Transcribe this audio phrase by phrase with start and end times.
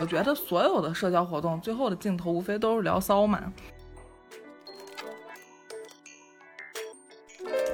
[0.00, 3.52] 我觉得所有的社交活动最后的镜头无非都是聊骚嘛。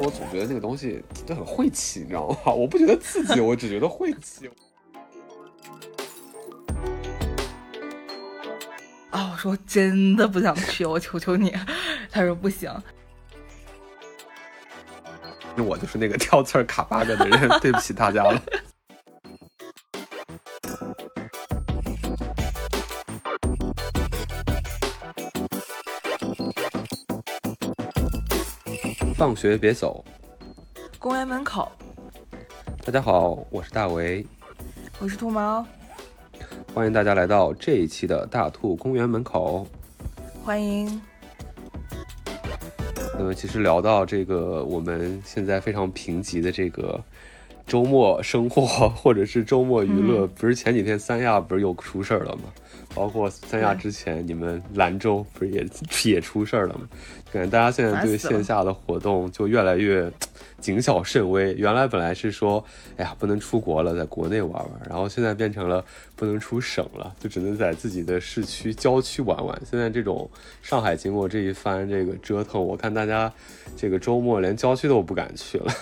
[0.00, 2.52] 我总觉得那个东西就很晦气，你知道吗？
[2.52, 4.50] 我不觉得刺激，我只觉得晦气。
[9.10, 11.54] 啊，我说真的不想去，我求求你。
[12.10, 12.72] 他说不行。
[15.62, 18.40] 我就是那个挑刺儿卡 bug 的人， 对不起大家了。
[29.16, 30.04] 放学别走，
[30.98, 31.70] 公园门口。
[32.84, 34.26] 大家好，我是大为，
[34.98, 35.64] 我是兔毛，
[36.74, 39.66] 欢迎大家来到这一期的大兔公园门口。
[40.44, 41.00] 欢迎。
[43.16, 47.00] 那么，其实聊到这个，我们现在非常贫瘠的这个
[47.66, 52.42] 周末生活，或者是周末娱乐，不是前几天三亚不是又出事儿了吗？
[52.94, 55.66] 包括三亚之前，你们兰州不是也
[56.04, 56.88] 也出事儿了吗？
[57.32, 60.08] 感觉大家现在对线下的活动就越来越
[60.60, 61.52] 谨小慎微。
[61.54, 62.64] 原来本来是说，
[62.96, 69.60] 哎呀，不能出国了，在国内玩玩，然后现在变成了不能出省了，就只能在自己的市区郊区玩玩。
[69.68, 70.30] 现在这种
[70.62, 73.32] 上海经过这一番这个折腾，我看大家
[73.76, 75.72] 这个周末连郊区都不敢去了，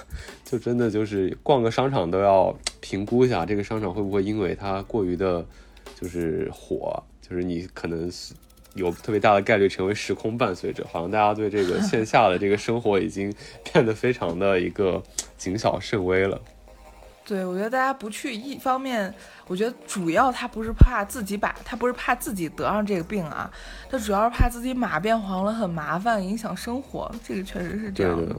[0.46, 5.44] 就真的就是逛个商场都要评估一下，这个商场会不会因为它过于的。
[6.02, 8.34] 就是火，就是你可能是
[8.74, 13.32] 有特别大的概率成为时空伴随者，好像大家对这个 线下的这个生活已经
[13.72, 15.00] 变得非常的一个
[15.38, 16.40] 谨小慎微了。
[17.24, 19.14] 对，我觉得大家不去，一方面，
[19.46, 23.48] 我觉得主要他不是怕自己把，他不是怕自己得上这个病啊，
[23.88, 28.34] 他主要是怕自己马变黄了很麻烦，影响生活，这个确实是这样的。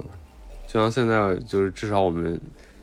[0.67, 2.37] 就像现在，就是至少我们。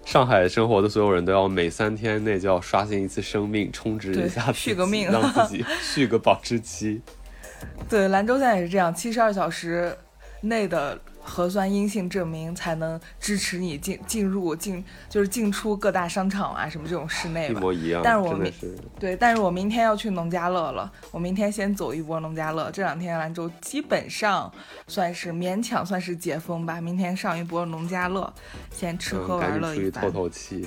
[0.04, 7.00] 上海生活的所有人都要每三天内就要刷新一次生命，充值一下，续个命，让自己续个保质期。
[7.88, 9.97] 对，兰州现在也是这样，七十二小时
[10.41, 10.98] 内的。
[11.22, 18.00] 核酸阴性证明才能支持你进进入进就是进出各大商场啊什么这种室内吧，一模一样。
[18.03, 18.53] 但是我明
[18.98, 22.70] 对，但是我明天要去农家乐了，我明天先走一波农家乐。
[22.70, 24.53] 这两天兰州基本上
[24.86, 28.32] 算是勉强算是解封吧，明天上一波农家乐，
[28.72, 30.66] 先吃喝玩乐一番，透透气。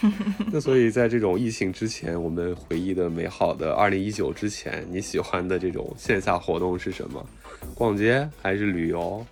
[0.52, 7.24] 那所以在这种疫情之前，我们回忆的美好的二零一九之前，你喜欢的这种线下活动是什么？
[7.74, 9.24] 逛街还是旅游？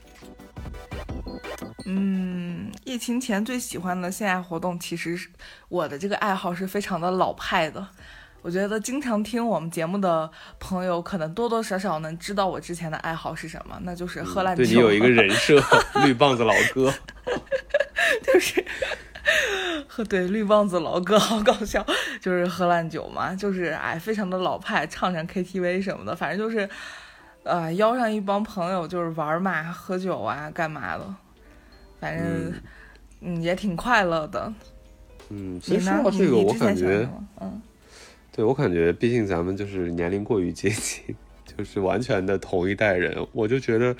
[1.84, 5.28] 嗯，疫情前最喜欢的线下活动，其实是
[5.68, 7.86] 我的这个爱好是非常的老派的。
[8.40, 14.64] 我觉得经常听我们节目的朋友，可能多多少少能知道我之前的爱好是什么，那就是喝烂酒。
[14.64, 15.62] 对你有一个人设，
[16.04, 16.92] 绿棒子老哥，
[18.22, 18.64] 就是
[19.86, 21.84] 喝 对绿棒子老哥，好搞笑，
[22.20, 26.68] 就是喝烂酒嘛，就是哎，非常的老派，唱唱 KTV 什么的，反正就是。
[27.44, 31.14] 呃，邀上一帮朋友就是玩嘛，喝酒啊，干嘛的，
[31.98, 32.52] 反正
[33.20, 34.52] 嗯也挺快乐的。
[35.28, 37.08] 嗯，其实说到这个，我感觉，
[37.40, 37.60] 嗯，
[38.30, 43.26] 对我感觉，毕竟咱们就是年龄过于接近， 就是完全的同一代人。
[43.32, 43.96] 我就觉得，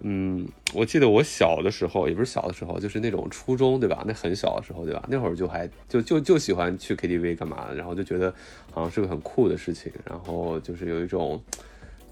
[0.00, 4.04] 嗯，我记得我小的时候，也不是小的时候，就是那种初中，对吧？
[4.06, 5.02] 那很小的时候，对吧？
[5.08, 8.32] 那会儿就还就就就喜欢去 KTV 干嘛的，然后就觉得
[8.72, 11.42] 好像是个很酷的事情，然后就是有一种。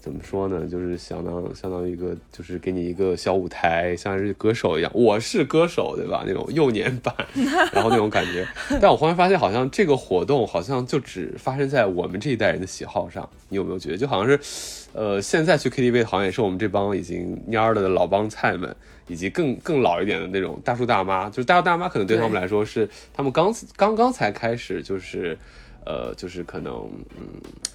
[0.03, 0.67] 怎么说呢？
[0.67, 4.91] 就是相当相当于一个，就是给你一个小舞台，像是歌手一样。
[4.93, 6.25] 我是歌手，对吧？
[6.27, 7.15] 那种幼年版，
[7.71, 8.45] 然后那种感觉。
[8.81, 13.29] 但我忽然发现，好像这个活动好像就只发生在我们这一代人的喜好上。
[13.47, 18.75] 你有没有觉得，就好像是，呃，现在去 KTV 好像也是我们这帮已经蔫儿的老帮菜们，
[19.07, 21.29] 以及更更老一点的那种大叔大妈。
[21.29, 25.37] 就是大叔大妈，可能对他们来说是他们刚刚刚才开始，就是。
[25.85, 27.25] 呃，就是可能，嗯，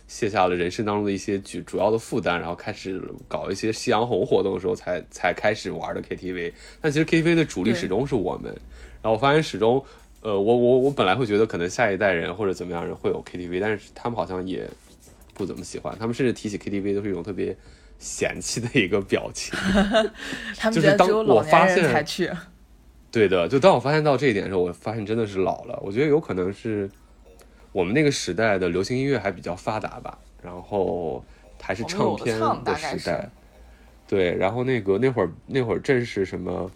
[0.06, 6.52] 卸下了人生当中的一些主主要的负担，然后开始搞一些夕阳红活动的时候，才才开始玩的 KTV。
[6.80, 8.50] 但其实 KTV 的主力始终是我们。
[9.02, 9.84] 然后我发现始终，
[10.22, 14.68] 呃，我我我本来会觉得可能下一代人或者怎么样人会有 KTV，但是他们好像也
[15.34, 17.56] 不怎么喜欢，他们甚至提起 KTV 都是一种特别
[17.98, 19.56] 嫌弃的一个表情。
[20.56, 22.30] 他们觉得只有老年人才去。
[23.10, 25.78] 对的，就当我发现到这一点的时候，我发现真的是老了。
[25.82, 26.90] 我觉得有可能是。
[27.72, 31.24] 我们那个时代的流行音乐还比较发达吧，然后
[31.60, 33.28] 还是唱片的时代，
[34.06, 36.70] 对，然后那个那会儿那会儿正是什么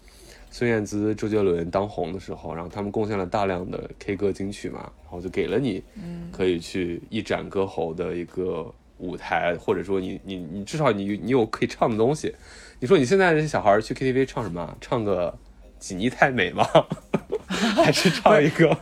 [0.51, 5.83] 孙燕姿、周杰伦当红的时候，然后他们贡献了大量的 K 歌金曲嘛，然后就给了你
[6.31, 12.35] 可以去一展歌喉的一个舞台，或者说你你你至少你你有可以唱的东西。
[12.79, 14.77] 你说你现在这些小孩去 KTV 唱什么？
[14.79, 15.33] 唱个
[15.79, 16.67] 锦衣太美吗？
[17.47, 18.77] 还是唱一个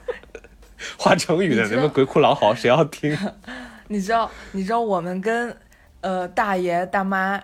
[0.97, 2.53] 画成语的什么鬼哭狼嚎？
[2.53, 3.17] 谁要听？
[3.89, 5.55] 你知道，你知道我们跟
[6.01, 7.41] 呃大爷大妈。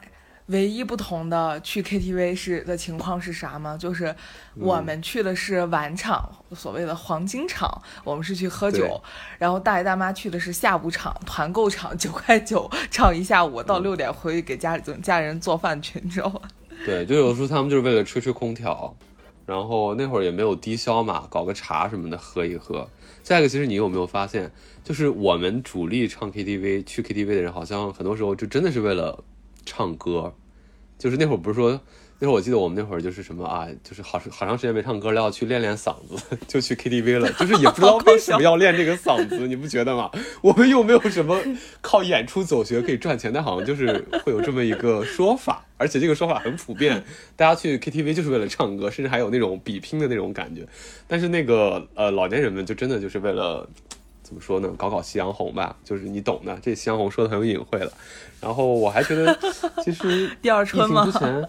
[0.47, 3.75] 唯一不同的去 KTV 是的情况是啥吗？
[3.77, 4.15] 就是
[4.55, 7.69] 我们去的是晚场，所谓的黄金场，
[8.05, 9.03] 我们是去喝酒。
[9.37, 16.39] 然后大爷大妈去的是下午场，团购场， 九块九唱一下午，到六点回去给家里家人做饭去，你知道吗？
[16.85, 18.95] 对，就有时候他们就是为了吹吹空调，
[19.47, 22.87] 然后那会儿也没有低消嘛，搞个茶什么的喝一喝。
[23.23, 24.51] 再一个，其实你有没有发现，
[24.83, 29.23] 就是我们主力唱 KTV 去 KTV 的人，好像很多时候就真的是为了。
[29.69, 30.33] 唱歌，
[30.97, 31.81] 就是那会儿不是说，
[32.19, 37.31] 那会儿我记得我们那会儿就是什么啊，就是好好长时间没唱歌了，要去练练嗓子， 就去 KTV 了。
[37.33, 40.09] 就是也不知道为什么要练这个嗓子，你不觉得吗？
[40.41, 41.39] 我们又没有什么
[41.81, 47.03] 靠演出走学可以赚钱，但好像就是会有这么一个说法，而且这个说法很普遍，
[47.35, 50.67] 大家去 KTV 就是为了唱歌，甚至还有那种比拼的那种感觉。
[51.07, 53.69] 但是那个呃老年人们就真的就是为了。
[54.23, 54.67] 怎么说呢？
[54.77, 56.59] 搞搞夕阳红吧，就是你懂的。
[56.61, 57.89] 这夕阳红说的很有隐晦了。
[58.41, 59.37] 然后我还觉得，
[59.83, 61.05] 其实第二春吗？
[61.05, 61.47] 之前，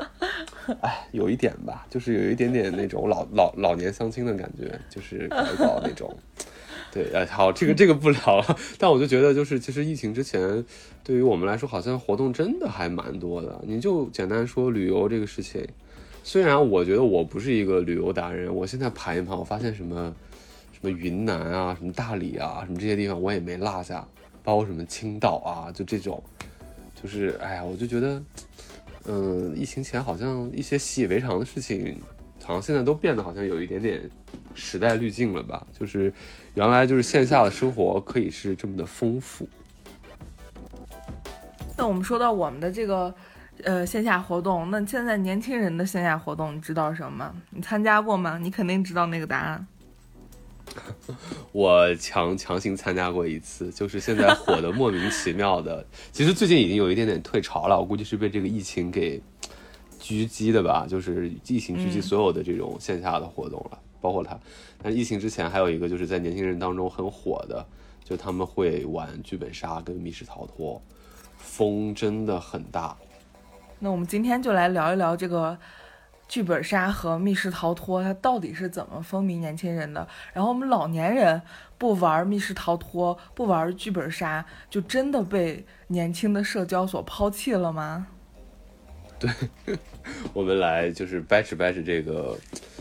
[0.81, 6.17] 哎，有一点吧，就是有一点点那种老老老年相亲的感觉，就是搞一搞那种。
[6.91, 8.57] 对，哎，好，这个这个不聊了。
[8.79, 10.65] 但我就觉得，就是其实疫情之前，
[11.05, 13.61] 对于我们来说，好像活动真的还蛮多的。
[13.65, 15.67] 你就简单说旅游这个事情，
[16.25, 20.15] 虽然我觉得我不是一个旅游达人，我现在盘一盘，我发现什么。
[20.81, 24.07] 什么云南啊，什么大理啊，什么这些地方我也没落下，
[24.45, 26.23] 包括什么青岛啊，就这种，
[27.01, 28.23] 就是哎呀，我就觉得，
[29.07, 32.01] 嗯，疫情前好像一些习以为常的事情，
[32.43, 34.03] 好像现在都变得好像有一点点
[34.55, 35.67] 时代滤镜了吧？
[35.79, 36.13] 就是
[36.55, 39.49] 原来就是线下的生活可以是这么的丰富。
[41.77, 43.15] 那我们说到我们的这个
[43.63, 47.35] 呃线下活动，那现在年轻人的线下活动你知道什么吗？
[47.51, 48.37] 你参加过吗？
[48.39, 49.65] 你肯定知道那个答案。
[51.53, 55.85] 我强强行参加过一次，就是现在火的莫名其妙的。
[56.13, 59.21] 其实最近已经有一点点退潮了，我估计是被这个疫情给
[60.01, 60.87] 狙击的吧。
[60.89, 64.39] 就是疫情狙击所有的这种线下的活动了，包括它。
[64.83, 67.67] 但疫情之前还有一个，就是在年轻人当中很火的，
[68.05, 70.81] 就他们会玩剧本杀跟密室逃脱，
[71.37, 72.97] 风真的很大。
[73.81, 75.59] 那我们今天就来聊一聊这个。
[76.29, 80.07] 剧本杀和密室逃脱，它到底是怎么风靡年轻人的？
[80.35, 81.41] 然后我们老年人
[81.79, 88.07] 不玩密室逃脱，不玩剧本杀，就真的被年轻的社交所抛弃了吗？
[89.19, 89.29] 对，
[90.33, 92.39] 我们来就是掰扯掰扯这个，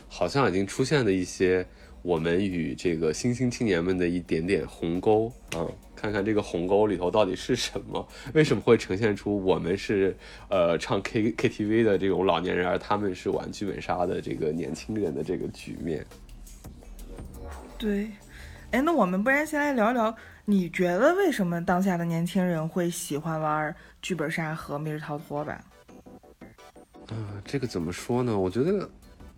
[0.10, 1.66] 好像已经出现的一些
[2.02, 5.66] 我们与这个新兴青年们的一点点鸿沟啊。
[6.00, 8.08] 看看这个鸿沟里头到底是什么？
[8.36, 10.16] 为什么会呈现出我们是
[10.48, 16.06] 呃唱 K K T V 的这种老年人，而他们是玩剧本杀的这个年轻人的这个局面？
[17.80, 18.12] 对，
[18.70, 20.16] 哎，那我们不然先来聊聊，
[20.46, 25.60] 你觉得为什么当下的年轻人会喜欢玩剧本杀和密室逃脱吧？
[27.10, 28.38] 嗯，这个怎么说呢？
[28.38, 28.88] 我觉得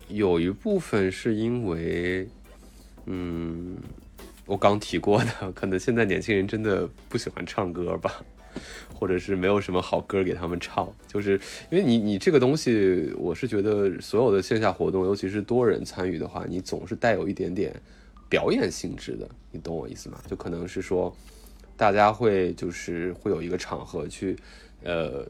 [0.08, 2.28] 有一部分是因为，
[3.06, 3.78] 嗯。
[4.50, 8.20] 我刚提过的，可能现在年轻人真的不喜欢唱歌吧，
[8.92, 17.72] 或者是没有什么好歌给他们唱，就是因为你你这个东西，我是觉得所有的线下活动，尤其是多人参与的话，你总是带有一点点
[18.28, 20.20] 表演性质的，你懂我意思吗？
[20.26, 21.16] 就可能是说，
[21.76, 24.34] 大家会就是会有一个场合去，
[24.82, 25.24] 呃，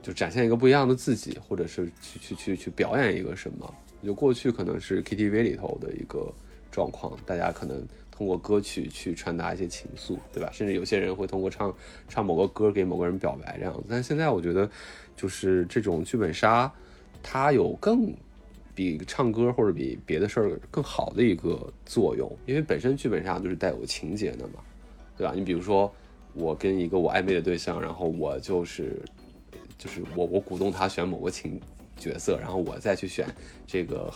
[0.00, 3.74] 就展现一个不一样的自己，或者是去去去去表演一个什么。
[4.04, 6.32] 就过去可能是 KTV 里头的一个
[6.70, 7.84] 状况，大家可能。
[8.16, 10.48] 通过歌曲去传达一些情愫，对吧？
[10.52, 11.74] 甚至有些人会通过唱
[12.08, 13.82] 唱某个歌给某个人表白这样子。
[13.90, 14.70] 但现在我觉得，
[15.16, 16.72] 就是这种剧本杀，
[17.24, 18.14] 它有更
[18.72, 24.60] 比唱歌或者比别的事儿更好的一个作用，因为本身剧本杀就是带有情节的嘛，
[25.18, 25.32] 对吧？
[25.34, 25.92] 你比如说，
[26.34, 29.02] 我跟一个我暧昧的对象，然后我就是
[29.76, 31.60] 就是我我鼓动他选某个情
[31.96, 33.26] 角色，然后我再去选
[33.66, 34.08] 这个。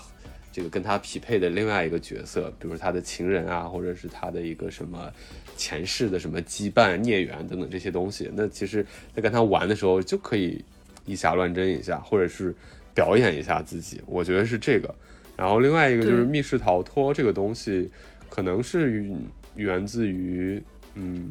[0.58, 5.08] 这个跟他匹配的另外一个角色，比如他的情人啊，或者是他的一个什么
[5.56, 8.84] 前世的什么羁绊、孽缘等等这些东西，那其实，
[9.14, 10.64] 在跟他玩的时候就可以
[11.04, 12.52] 以假乱真一下，或者是
[12.92, 14.02] 表演一下自己。
[14.04, 14.92] 我觉得是这个。
[15.36, 17.88] 然后另外一个就是密室逃脱这个东西，
[18.28, 19.06] 可能是
[19.54, 20.60] 源自于
[20.94, 21.30] 嗯，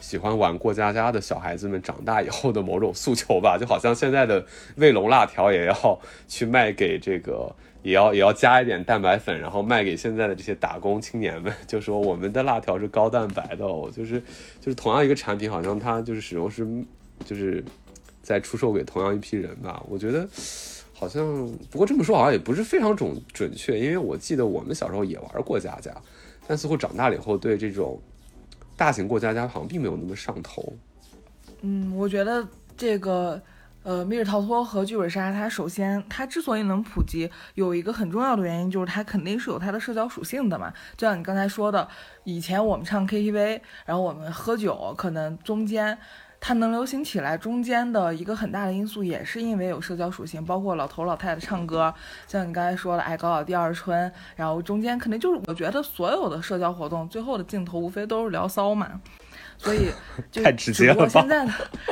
[0.00, 3.56] 喜欢玩过家家的小孩子们长大以后的某种诉求吧。
[3.56, 4.44] 就好像现在的
[4.78, 7.54] 卫龙辣条也要去卖给这个。
[7.86, 14.20] 也要也要加一点蛋白粉，然后卖给现在的这些打工青年们， 就说我们的辣条是高蛋白的哦，就是
[14.60, 16.66] 就是同样一个产品，好像它就是始终是
[17.24, 17.64] 就是
[18.22, 19.80] 在出售给同样一批人吧。
[19.88, 20.28] 我觉得
[20.92, 21.24] 好像
[21.70, 25.94] 不过这么说好像也不是非常准准确，因为我记得我们小时候也玩过家家，
[26.48, 28.00] 但似乎长大了以后对这种
[28.76, 30.72] 大型过家家好像并没有那么上头。
[31.60, 32.44] 嗯，我觉得
[32.76, 33.40] 这个。
[33.86, 40.72] 呃，密室逃脱和剧本杀，它首先它之所以能普及，有一个很重要的原因，就是它肯定是有它的社交属性的嘛。
[40.96, 41.86] 就像你刚才说的，
[42.24, 45.96] 以前我们唱 KTV，然后我们喝酒，可能中间
[46.40, 51.94] 它能流行起来，中间的一个很大的因素也是因为有社交属性，包括老头老太太唱歌，
[52.26, 59.00] 像你刚才说的，哎，搞搞第二春，然后中间肯定就是，我觉得所有的社交活动最后的镜头无非都是聊骚嘛。
[59.58, 59.90] 所以，
[60.42, 61.08] 太直接了。
[61.08, 61.46] 现在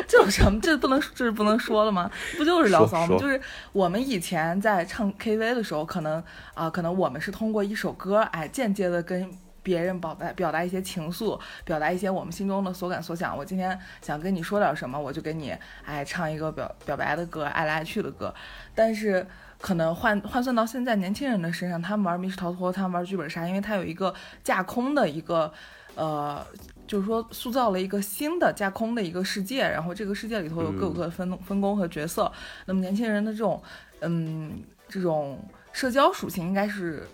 [0.06, 0.61] 这有什么？
[0.61, 2.11] 这不能这是不能说了吗？
[2.37, 3.16] 不就是聊骚吗？
[3.18, 3.40] 就是
[3.73, 6.23] 我们以前在唱 KTV 的时候，可能
[6.54, 9.30] 啊，可能我们是通过一首歌，哎，间接的跟
[9.62, 13.37] 别人表达表达一些情愫，表达一些我们心中的所感所想。
[13.37, 18.33] 我今天想跟你说点什么，我就给你哎唱一个表表白的歌，爱来爱去的歌。
[18.75, 19.26] 但是
[19.61, 25.52] 可能换换算到现在年轻人的身上，他们玩密室逃脱，他们玩剧本杀，因为它有一个架空的一个
[25.94, 26.47] 呃。
[26.86, 32.30] 就是说，塑造了一个新的架空的一个世界，然后这个世界里头有各有各的分分工和角色。
[32.66, 33.62] 那么年轻人的这种，
[34.00, 35.38] 嗯，这种
[35.72, 37.06] 社交属性应该是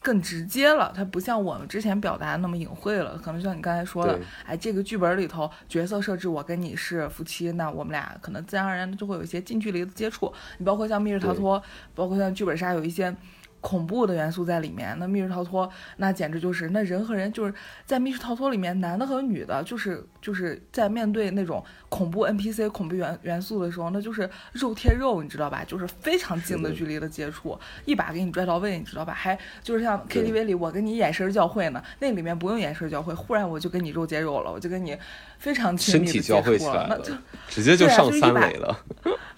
[0.00, 3.18] 更直接了，它不像我们之前表达那么隐晦了。
[3.18, 10.32] 可能像你刚才说的，哎，这个剧本里头角色设置，我跟你是夫妻，那我们俩可能自然而然的就会有一些近距离的接触。
[10.58, 11.62] 你包括像密室逃脱，
[11.94, 13.14] 包括像剧本杀，有一些。
[13.60, 17.52] 恐怖的元素在里面，那密室逃脱那简直就是那人和人就是
[17.84, 25.64] 在密室逃脱里面，男的和女的，就是就是在面对那种恐怖 NPC 恐怖元元素的时候，那就是肉贴肉，你知道吧？
[25.66, 29.12] 就是非常近的距离的接触，一把给你拽到位，你知道吧？
[29.12, 34.96] 还就是像 KTV 里我跟你眼神交汇呢，那里面不用眼神交汇，忽然我就跟你肉接肉了，我就跟你
[35.38, 37.12] 非常亲密的接触了，那就
[37.48, 38.84] 直接就上三维了。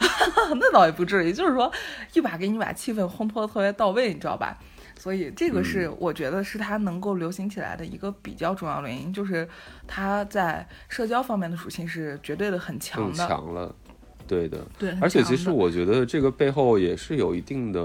[0.56, 1.70] 那倒也不至于，就是说
[2.14, 4.58] 一把给你把气氛烘托的特别到位，你知道吧？
[5.00, 9.48] 所以这个是我觉得是它能够流行起来的一个比较重要的原因，就是
[9.86, 13.26] 它在社交方面的属性是绝对的很强的。
[13.26, 13.74] 强了，
[14.28, 14.58] 对的。
[14.78, 17.80] 对，而且其实我觉得这个背后也是有一定的，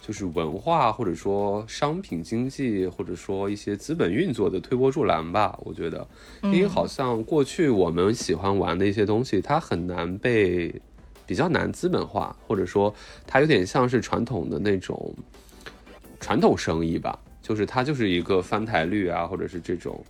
[0.00, 5.56] 就是文化或者说商品经济或者说一些资本运作的推波助澜吧。
[5.62, 6.04] 我觉得，
[6.42, 10.74] 因为好像过去我们喜欢玩的一些东西，它很难被。
[11.28, 12.94] 比较难资本化，或者说
[13.26, 15.12] 它有点像是传统的那种
[16.20, 20.04] 传统生意吧，就是它就是一个翻台率啊，或者是这种，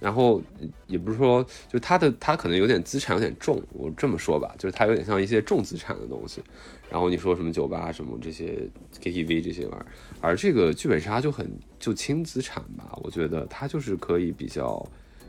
[0.00, 0.42] 然后
[0.86, 6.42] 也不是说就它的它可能有点资产有点重，我这么说吧，就是它有点像一些重资产的东西。
[6.90, 8.68] 然后你说什么酒吧什么这些
[9.00, 9.86] KTV 这些玩意儿，
[10.20, 14.86] 而这个剧本杀就很就轻资产吧，我觉得它就是可以比较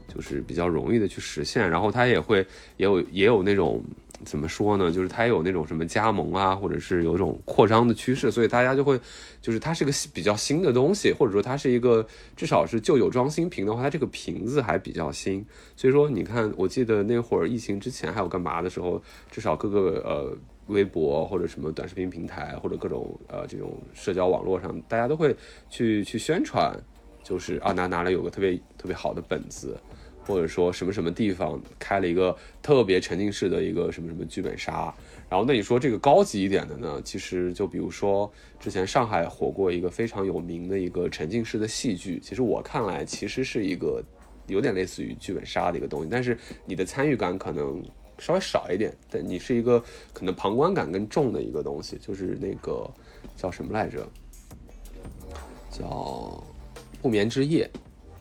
[0.07, 2.39] 就是比较容易的去实现，然后它也会
[2.77, 3.83] 也有也有那种。
[4.23, 4.89] 怎么说呢？
[4.89, 8.97] 就是它有那种什么加盟啊，或者是有种扩张的趋势，所以大家就会，
[9.41, 15.45] 就是它是个比较新的东西，或者说它是一个至少是旧酒装新瓶的话，它这个瓶子还比较新。
[15.75, 20.35] 所以说，你看，我记得那会儿疫情之前还有干嘛的时候，至少各个呃
[20.67, 25.35] 微博或者什么短视频平台或者各种呃这种社交网络上，大家都会
[25.69, 26.73] 去去宣传，
[27.21, 29.77] 就是啊哪哪里有个特别特别好的本子。
[30.25, 34.93] 或者说什么什么地方开了一个特别沉浸式的一个什么什么剧本杀，
[35.29, 36.99] 然后那你说这个高级一点的呢？
[37.03, 44.03] 其实就比如说之前上海火过一个非常有名的一个沉浸式的戏剧，其实我看来其实是一个
[44.47, 47.83] 有点类似于剧本杀的一个东西，但是你的参与感可能
[48.17, 52.89] 稍微少一点，但你是一个可能旁观感更重的一个东西，就是那个
[53.37, 54.07] 叫什么来着？
[55.69, 56.43] 叫
[57.01, 57.69] 不眠之夜，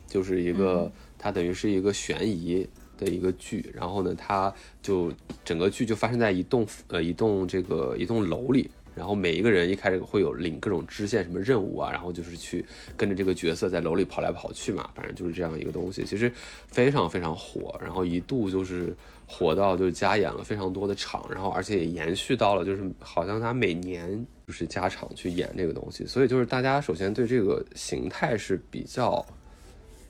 [0.07, 0.91] 就是一个。
[1.25, 2.67] 它等于是一个悬疑
[2.99, 5.11] 的一个剧，然后呢，它就
[5.43, 12.63] 整个剧就发生在一栋呃一栋这个一栋楼里，然后每一个人一开始会有领各种支线什么任务啊，然后就是去
[12.95, 16.31] 跟着这个角色在楼里跑来跑去嘛，反正就是这样一个东西，其实
[16.67, 29.25] 非常非常火，然后一度就是火到就是加演了非常多的场，然后而且也延续到了就是好像他每年就是加场去演这个东西，所以就是大家首先对这个形态是比较。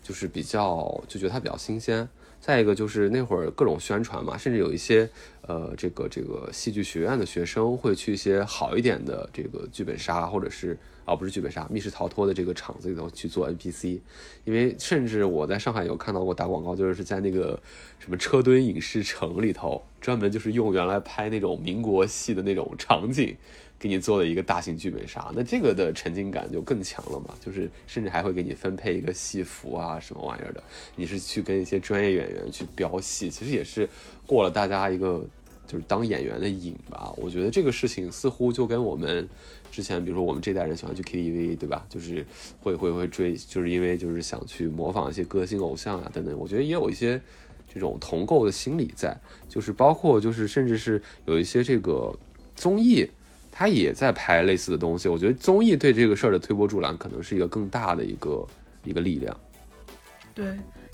[0.06, 2.08] 就是比较就觉得它比较新鲜，
[2.40, 5.10] 再一个就是那会儿各种宣传嘛，甚至有一些
[5.42, 14.00] 呃这个这个戏剧学院的学生会去一些好一点的这个剧本杀，或者是啊不是剧本杀，密室逃脱的这个场子里头去做 NPC，
[14.44, 17.60] 因为甚至我在上海有看到过打广告，就是在那个
[17.98, 23.36] 什么车墩影视城里头，专门就是用原来拍那种民国戏的那种场景。
[23.78, 30.64] 给你做了一个大型剧本杀，那这个的沉浸感就更强了嘛，就是甚至还会给你分配一个戏服啊，什么玩意儿的，
[30.96, 33.88] 你是去跟一些专业演员去飙戏，其实也是
[34.26, 35.24] 过了大家一个
[35.68, 37.14] 就是当演员的瘾吧。
[37.18, 39.28] 我觉得这个事情似乎就跟我们
[39.70, 41.86] 之前，比如说我们这代人喜欢去 KTV，对吧？
[41.90, 42.26] 就是
[42.62, 46.36] 会会会追，就是因为就是想去模仿一些歌星偶像啊等等。
[46.40, 47.22] 我觉得也有一些
[47.72, 49.16] 这种同构的心理在，
[49.50, 52.18] 就是包括就是甚至是有一些这个
[52.56, 53.08] 综艺。
[53.58, 58.46] 他也在拍类似的东西，我觉得综艺对这个事儿的推波助澜，可能是一个更大的一个
[58.84, 59.40] 一个力量。
[60.34, 60.46] 对。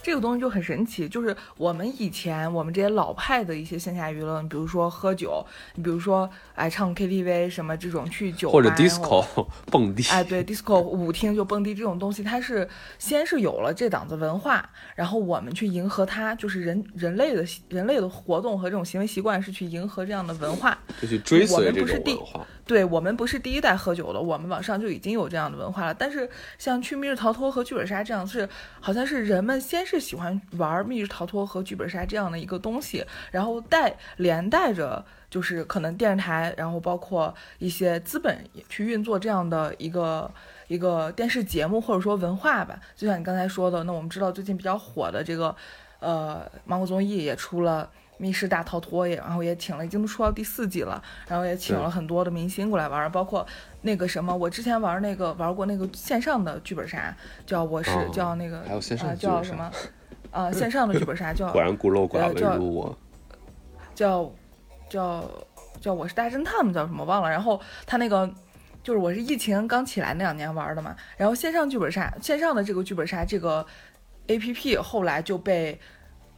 [0.03, 9.25] 这个东西就很神奇，就是我们以前我们这些老派的一些线下娱乐，你比如说喝酒，你比如说哎唱 KTV 什么这种去酒吧或者 disco
[9.72, 12.67] 蹦迪，哎对 disco 舞厅就蹦迪这种东西，它是
[12.98, 22.46] 先是有了这档子文化，然后我们去迎合它，就是人人类的人类的活动和这种行为习惯是去迎合这样的文化，就去追随这种文化。
[22.72, 25.94] 对我们不是第一代喝酒的，我们网上就已经有这样的文化了。
[25.94, 28.48] 但是像去密室逃脱和剧本杀这样，是
[28.80, 40.32] 好像是人们先是喜欢玩密室逃脱和剧本杀这样的一个东西，然后带连带着就是可能电视台，然后包括一些资本也去运作这样的一个
[40.70, 42.80] 一个电视节目或者说文化吧。
[42.96, 45.54] 就像你刚才说的，那我们知道最近比较火的这个
[46.00, 47.92] 呃芒果综艺也出了。
[48.22, 53.46] 密室大逃脱也，然后也请了，已经出到第四季了，然后也请了很多的明星过来玩，包括
[53.82, 57.16] 那个什么，我之前玩那个玩过那个线上的剧本杀，
[57.48, 59.72] 叫我是叫那个，还有线上叫什么？
[60.30, 62.98] 呃，线上的剧本杀叫 果然孤陋寡闻如我，
[63.96, 64.32] 叫
[64.88, 65.30] 叫
[65.82, 66.72] 叫我是大侦探吗？
[66.72, 67.30] 叫什么忘了？
[67.30, 68.32] 然后他那个
[68.84, 73.66] 就是我是疫情刚起来那两年玩的嘛，然后线上剧本杀线上的这个剧本杀这个
[74.28, 75.80] A P P 后来就被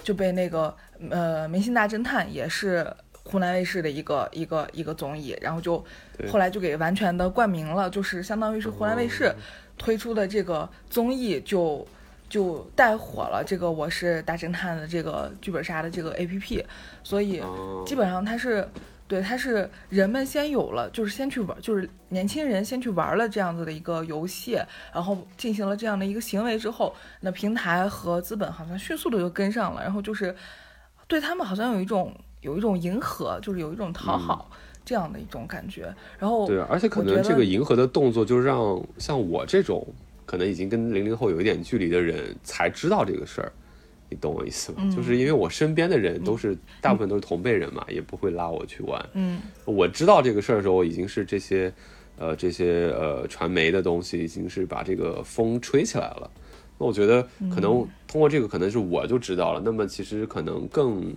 [0.04, 0.76] 就被那个。
[1.10, 2.90] 呃，明星大侦探也是
[3.26, 5.84] 湖南卫视的一个一个一个综艺，然后就
[6.30, 9.34] 后来就给完全的冠名了，就是相当于是湖南卫视
[9.78, 11.86] 推出的这个综艺就
[12.30, 16.64] 就带火了这个我是大侦探的这个剧本杀的这个 APP，
[17.04, 17.44] 所以
[17.86, 18.66] 基本上它是。
[19.14, 24.58] 对，它是人们先有了，就是先去玩，就是年轻人先去玩了这样子的一个游戏，
[24.92, 30.36] 然后进行了这样的一个行为之后，那平台和资本好像迅速的就跟上了，然后就是。
[31.06, 34.50] 对他们好像有一种有一种迎合，就是有一种讨好
[34.86, 35.94] 这样的一种感觉。
[36.18, 39.86] 然后对，而且可能这个迎合的动作，就让像我这种
[40.26, 43.52] 可能已经跟零零后有一点距离的人才知道这个事儿。
[44.10, 44.90] 你懂我意思吗？
[44.96, 49.04] 就是因为我身边的人都是大部分都是同辈人嘛，也不会拉我去玩。
[49.14, 51.74] 嗯，我知道这个事儿的时候，已经是这些
[52.18, 56.30] 呃这些呃传媒的东西已经是把这个风吹起来了。
[56.78, 59.62] 那我觉得可能通过这个，可能是我就知道了。
[59.64, 61.14] 那么其实可能更，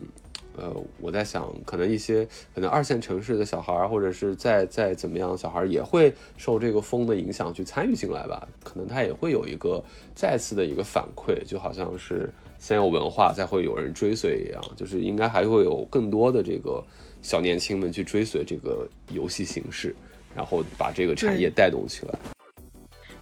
[0.56, 0.70] 呃，
[1.00, 8.46] 我在想，可能一些可能二线城市的小孩儿，或者是再再怎么样小孩儿，也会受这个风的影响去参与进来吧。
[8.62, 9.82] 可能他也会有一个
[10.14, 14.62] 再次的一个反馈，就好像是先有文化，再会有人追随一样。
[14.76, 16.84] 就是应该还会有更多的这个
[17.22, 19.94] 小年轻们去追随这个游戏形式，
[20.34, 22.18] 然后把这个产业带动起来。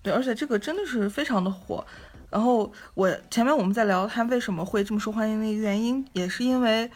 [0.02, 1.84] 对，而且这个真的是非常的火。
[2.30, 6.90] 然后我前面我们在聊他为什么会这么受欢迎的一个原因，也是因为，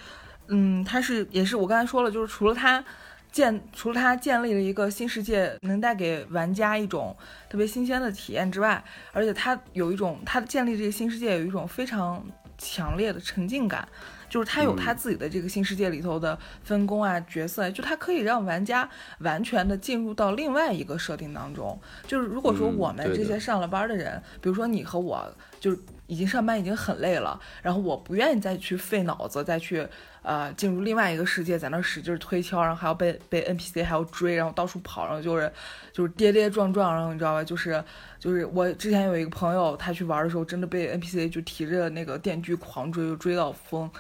[0.49, 2.85] 嗯，他是也是我刚才说了，就是除了他
[3.31, 7.17] 建除了它建立了一个新世界，能带给玩家一种
[7.49, 12.25] 特别新鲜的体验之外，而且它有一种它建立这个新世界有一种非常
[12.57, 13.87] 强烈的沉浸感。
[14.31, 18.87] 就是它有它自己的这个新世界里头的分工啊，角色，就它可以让玩家
[19.21, 21.81] 完全的进入到另外一个设定当中。
[22.07, 25.27] 就是如果说我们这些上了班的人，比如说你和我，
[25.59, 29.89] 就是已经上班已经很累了，然后我不愿意再去费脑子，再去
[30.29, 35.51] 呃进入另外一个世界，在那使劲推敲，然后还要被被 NPC 还要追，然后到处跑，然后就是
[35.91, 37.43] 就是跌跌撞撞，然后你知道吧？
[37.43, 37.83] 就是
[38.21, 43.91] 就是我之前有一个朋友，他去玩的时候，真的被 NPC 就提着那个电锯狂追，就追到疯。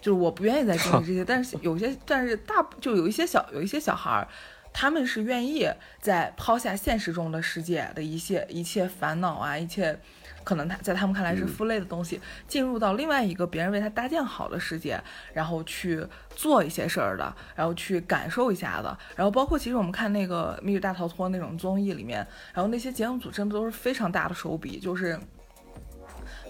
[0.00, 4.28] 就是我不愿意再经历这些，但是有些，但是大就有一些小有一些小孩儿，
[4.70, 5.66] 他们是愿意
[6.00, 9.98] 在抛下现实中的世界的一切一切烦恼啊，一切
[10.44, 15.02] 可能他在他们看来是负累的东西，进入到另外一个别人为他搭建好的世界，
[15.32, 22.18] 然后去做一些事儿的，然后去感受一下的，然后包括其实我们看那个《密室大逃脱》那种综艺里面，
[22.52, 25.18] 然后那些节目组真的都是非常大的手笔，就是。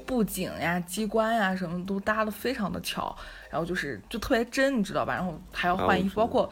[0.06, 3.16] 布景呀、机关呀，什么都搭的非常的巧，
[3.50, 5.14] 然后就是就特别真，你知道吧？
[5.14, 6.50] 然后还要换衣服，包括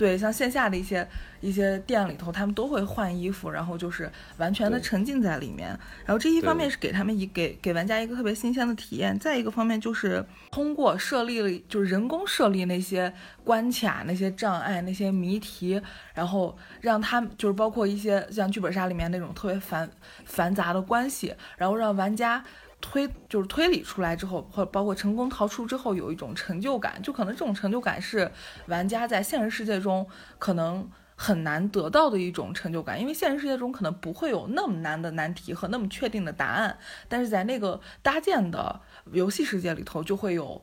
[0.00, 1.06] 对像线下的一些
[1.42, 5.68] 一些店里头，他们都会换衣服，然后就是完全的沉浸在里面。
[6.06, 13.12] 然后这一方面是给他们一给给玩家一个特别新鲜的体验，再一个方面就是通过设立了就是人工设立那些
[13.44, 15.78] 关卡、那些障碍、那些谜题，
[16.14, 19.86] 然后让他们就是包括一些像剧本杀里面那种特别繁
[20.24, 22.42] 繁杂的关系，然后让玩家。
[22.80, 28.30] 推就是推理出来之后，或包括成功逃出之后，有一种成就感，就可能这种成就感是
[28.66, 30.06] 玩家在现实世界中
[30.38, 38.80] 可能很难得到的一种成就感，因为现实世界中可能不会有那么难的难题和那么确定的答案，但是在那个搭建的
[39.12, 40.62] 游戏世界里头就会有。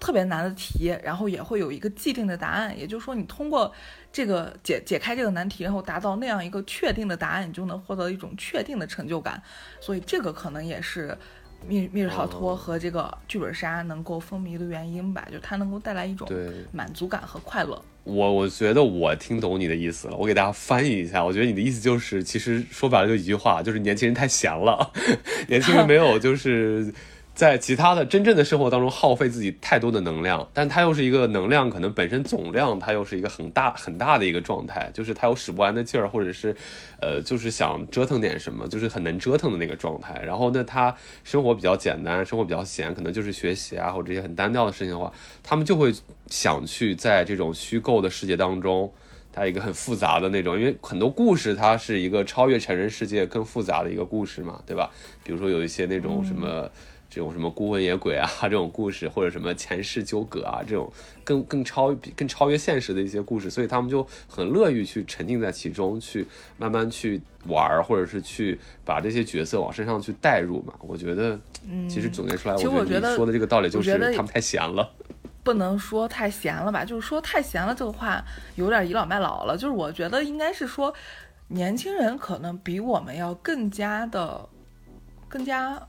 [0.00, 3.72] 特别难的题，然后也会有一个既定的答案，也就是说，你通过
[4.10, 9.40] 这个解解开这个难题，然后达到那样一个确定的答案，你就能获得一种确定的成就感。
[9.80, 11.16] 所以这个可能也是
[11.66, 16.28] 密密室逃脱和这个剧本杀能够风靡的原因吧，就它能够带来一种
[16.72, 17.82] 满足感和快乐。
[18.04, 21.24] 我我觉得我听懂你的意思了，我给大家翻译一下。
[21.24, 24.92] 我觉得你的意思就是，其实说白了就一句话，就是年轻人太闲了，
[25.48, 26.92] 年轻人没有就是。
[27.34, 36.54] 在其他的真正的生活当中耗费自己太多的能量，但它又是一个能量，可能本身总量它又是一个很大很大的一个状态，就是它有使不完的劲儿，或者是，
[37.00, 40.20] 呃，就是想折腾点什么，就是很能折腾的那个状态。
[40.22, 45.10] 然后呢，他生活比较简单，生活比较闲，可能就是学习啊或者这些很单调的事情的话，
[45.42, 45.90] 他们就会
[46.26, 48.92] 想去在这种虚构的世界当中，
[49.32, 54.90] 它一个很复杂的那种，因为很多故事它是一个超越成人世界更复杂的一个故事嘛，对吧？
[55.24, 56.70] 比如说有一些那种什么。
[57.14, 60.90] 这种什么孤魂野鬼啊， 这种故事，或者什么前世纠葛啊，这种
[61.22, 70.72] 更更超更超越现实的一些故事，所以他们就很乐于去沉浸在其中，去慢慢去玩，或者是去把这些角色往身上去带入嘛。
[70.80, 71.38] 我觉得，
[71.86, 74.90] 其实总结出来，我觉得你说的这个道理就是他们太闲了。
[75.44, 79.54] 不能说太闲了吧，就是说太闲了这个话有点倚老卖老了。
[79.54, 80.94] 就是我觉得应该是说，
[81.48, 84.48] 年轻人可能比我们要更加的，
[85.28, 85.86] 更加。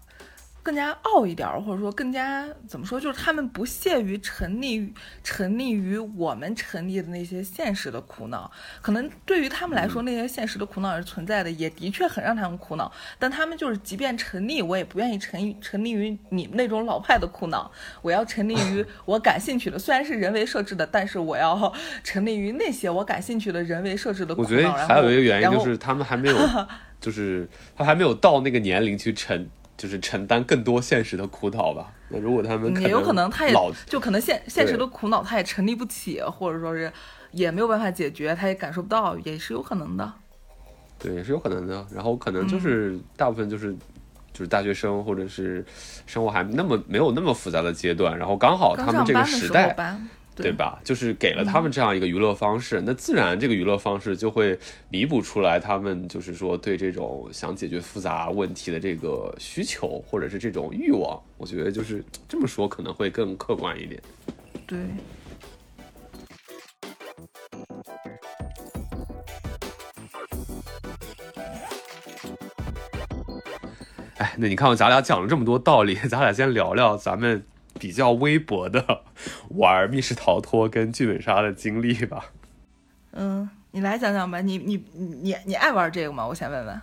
[0.63, 8.49] 更加傲一点，或者说更加怎么说，就是他们不屑于沉溺于沉溺于我们沉溺的那些现实的苦恼。
[8.81, 12.89] 可能对于他们来说，那些现实的苦恼是存在的，也的确很让他们苦恼。
[13.19, 17.69] 但他们就是即便沉溺，我也不愿意沉沉溺于你们那种老派的苦恼。
[18.01, 21.73] 我要沉溺于我感兴趣的，虽然是人为设置的，但是我要
[22.05, 24.47] 沉溺于那些我感兴趣的人为设置的苦恼。
[24.47, 26.37] 我觉得还有一个原因就是他们还没有，
[27.01, 29.49] 就是他还没有到那个年龄去沉。
[29.77, 31.91] 就是承担更多现实的苦恼吧。
[32.09, 33.55] 那如果他们也有可能，他也
[33.85, 36.91] 就可能现现实的苦恼，他也成立不起，或者说是
[37.31, 40.13] 也没有办法解决，他也感受不到，也是有可能的。
[40.99, 41.85] 对，也是有可能的。
[41.93, 43.73] 然后可能就是大部分就是
[44.31, 45.65] 就是大学生，或者是
[46.05, 49.75] 生活还那么没有那么复杂的阶段，然后刚好他们这个时代。
[50.35, 50.79] 对吧？
[50.83, 54.57] 就是给了他们这样一个娱乐方式，那自然这个娱乐方式就会
[54.89, 61.21] 弥补出来他们就是说对这种想解决复杂问题的这个需求，或者是这种欲望。
[61.37, 64.01] 我觉得就是这么说可能会更客观一点。
[64.65, 64.79] 对。
[74.17, 77.45] 哎，那你看，咱俩讲了这么多道理， 咱俩先聊聊咱们。
[77.79, 79.01] 比较微薄的
[79.49, 82.31] 玩密室逃脱跟剧本杀的经历吧。
[83.11, 84.41] 嗯，你来讲讲吧。
[84.41, 86.27] 你你你你爱玩这个吗？
[86.27, 86.81] 我想问问。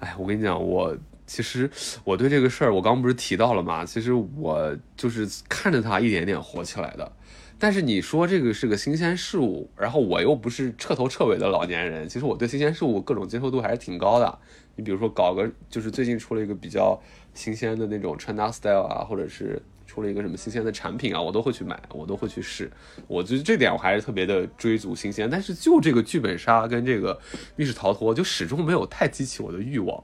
[0.00, 1.70] 哎，我跟你讲，我其实
[2.04, 3.84] 我对这个事儿，我刚不是提到了嘛？
[3.84, 7.10] 其实我就是看着它一点点火起来的。
[7.58, 14.38] 但是你说这个是个新鲜事物，然后我又不是彻头彻尾的老年人，其实我对新鲜事物各种接受度还是挺高的。
[14.74, 17.00] 你比如说搞个，就是最近出了一个比较
[17.34, 19.62] 新鲜的那种穿搭 style 啊，或者是。
[19.92, 22.70] 出了一个什么新鲜的产品啊，我都会去买，我都会去试。
[23.06, 25.28] 我觉得这点我还是特别的追逐新鲜。
[25.28, 27.20] 但是就这个剧本杀跟这个
[27.56, 30.02] 密室逃脱，就始终没有太激起我的欲望。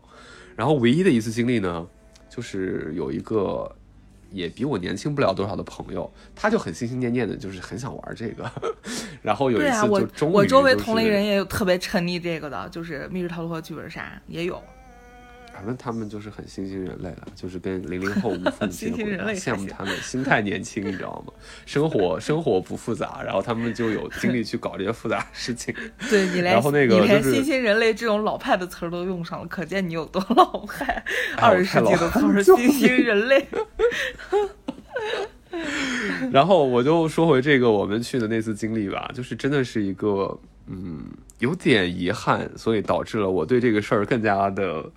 [0.54, 1.86] 然后唯一的一次经历呢，
[2.28, 3.74] 就是有一个
[4.30, 8.50] 也比我年轻不了多少的朋友，他就很心心念念的，就是很想玩这个。
[9.22, 14.62] 然后有一次就终于，我周围同龄人也有特别沉溺这个的，就是密室逃脱、剧本杀也有。
[15.58, 21.32] 反正他们就是很新兴人类了，就是跟零零后无缝接轨，羡慕他们心态年轻，你知道吗？
[21.66, 25.74] 生活生活不复杂，然后他们就有精力去搞这些复杂事情。
[26.08, 31.02] 对你 连然后那个连新兴人类这种老派的词儿都用上了，可见你有多老派。
[31.36, 33.44] 二十世纪的词儿，新兴人类。
[36.30, 41.04] 然后我就说回这个我们去的那次经历吧，就是真的是一个嗯
[41.40, 44.88] 有点遗憾，所以导致了我对这个事儿更加的。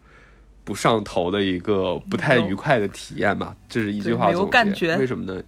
[0.64, 4.96] 不上头的一个不太愉快的体验吧，这是一句话总结。
[4.98, 5.42] 为什么呢？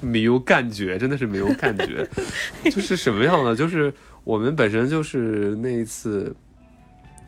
[0.00, 2.06] 没有感觉， 真的是没有感觉。
[2.70, 3.56] 就是什么样的？
[3.56, 3.92] 就是
[4.24, 6.34] 我们本身就是那一次，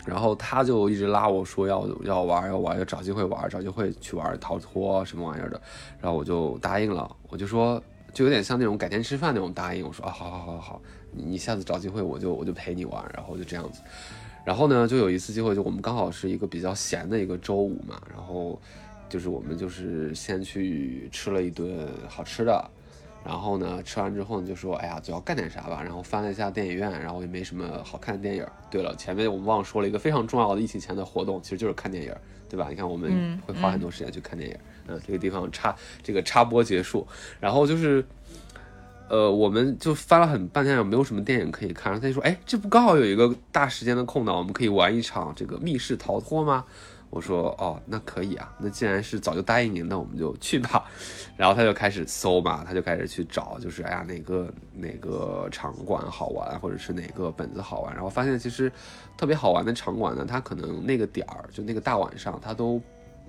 [0.05, 5.61] 然后他就一直拉我说要要玩要玩要找机会玩找机会去玩逃脱什么玩意儿的，
[6.01, 7.11] 然后我就答应了。
[7.29, 7.83] 我就说
[8.13, 9.87] 就有点像那种改天吃饭那种答应。
[9.87, 10.83] 我说啊好好好好，
[11.13, 13.81] 你下次找机会我就我就陪你玩，然后就这样子。
[14.49, 18.59] 然后呢，就有一次机会，就我们刚好是一个比较闲的一个周五嘛，然后
[19.07, 22.71] 就是我们就是先去吃了一顿好吃的，
[23.23, 25.83] 然后呢，吃完之后呢，就说，哎呀，就要干点啥吧。
[25.83, 28.47] 然后翻了一下电影院，然后也没什么好看的电影。
[28.71, 32.15] 对了，前面我们忘了说了一个非常重要的疫情前的活动，其实就是看电影，
[32.49, 32.69] 对吧？
[32.71, 34.57] 你看我们会花很多时间去看电影。
[34.87, 37.07] 嗯，这个地方插这个插播结束，
[37.39, 38.03] 然后就是，
[39.09, 41.93] 呃，我们就翻了很半天，没有什么电影可以看。
[41.93, 46.65] 然后他就说，哎，这不刚好有一个大时间的空档，我们可以玩一场这个密室逃脱吗？
[47.11, 50.85] 我说哦，那可以啊，那既然是早就答应您，那我们就去吧。
[51.39, 57.95] 然后他就开始搜嘛，他就开始去找，就是哎呀哪个哪个场馆好玩，或者是哪个本子好玩。
[57.95, 58.71] 然后发现其实
[59.17, 62.79] 特别好玩的场馆呢，它可能那个点儿就那个大晚上它都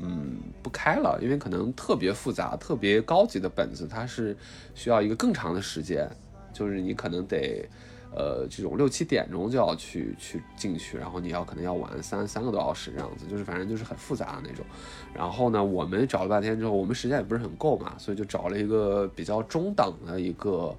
[0.01, 4.35] 嗯不开了，因为可能特别复杂、特别高级的本子，它是
[4.73, 6.09] 需要一个更长的时间，
[6.53, 7.67] 就是你可能得。
[8.12, 14.65] 呃，这种六七点钟就要去去进去，然后你要可能要玩三三个多小时这样子，就是反正就是很复杂的那种。
[15.13, 20.75] 然后呢，我们找了半天之后，我们时间也不是很够嘛，所以就找了一个比较中等的一个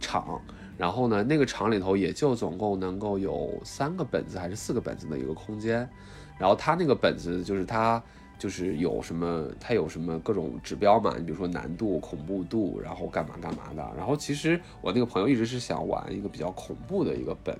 [0.00, 0.42] 场。
[0.76, 5.88] 然后呢，那个场里头也就总共能够有三个本子还是四个本子的一个空间。
[6.36, 8.02] 然后他那个本子就是他。
[8.38, 11.14] 就是有什么，它有什么各种指标嘛？
[11.16, 13.82] 你比如说难度、恐怖度，然后干嘛干嘛的。
[13.96, 17.58] 然后其实我那个朋友一直是想玩一个比较恐怖的一个本，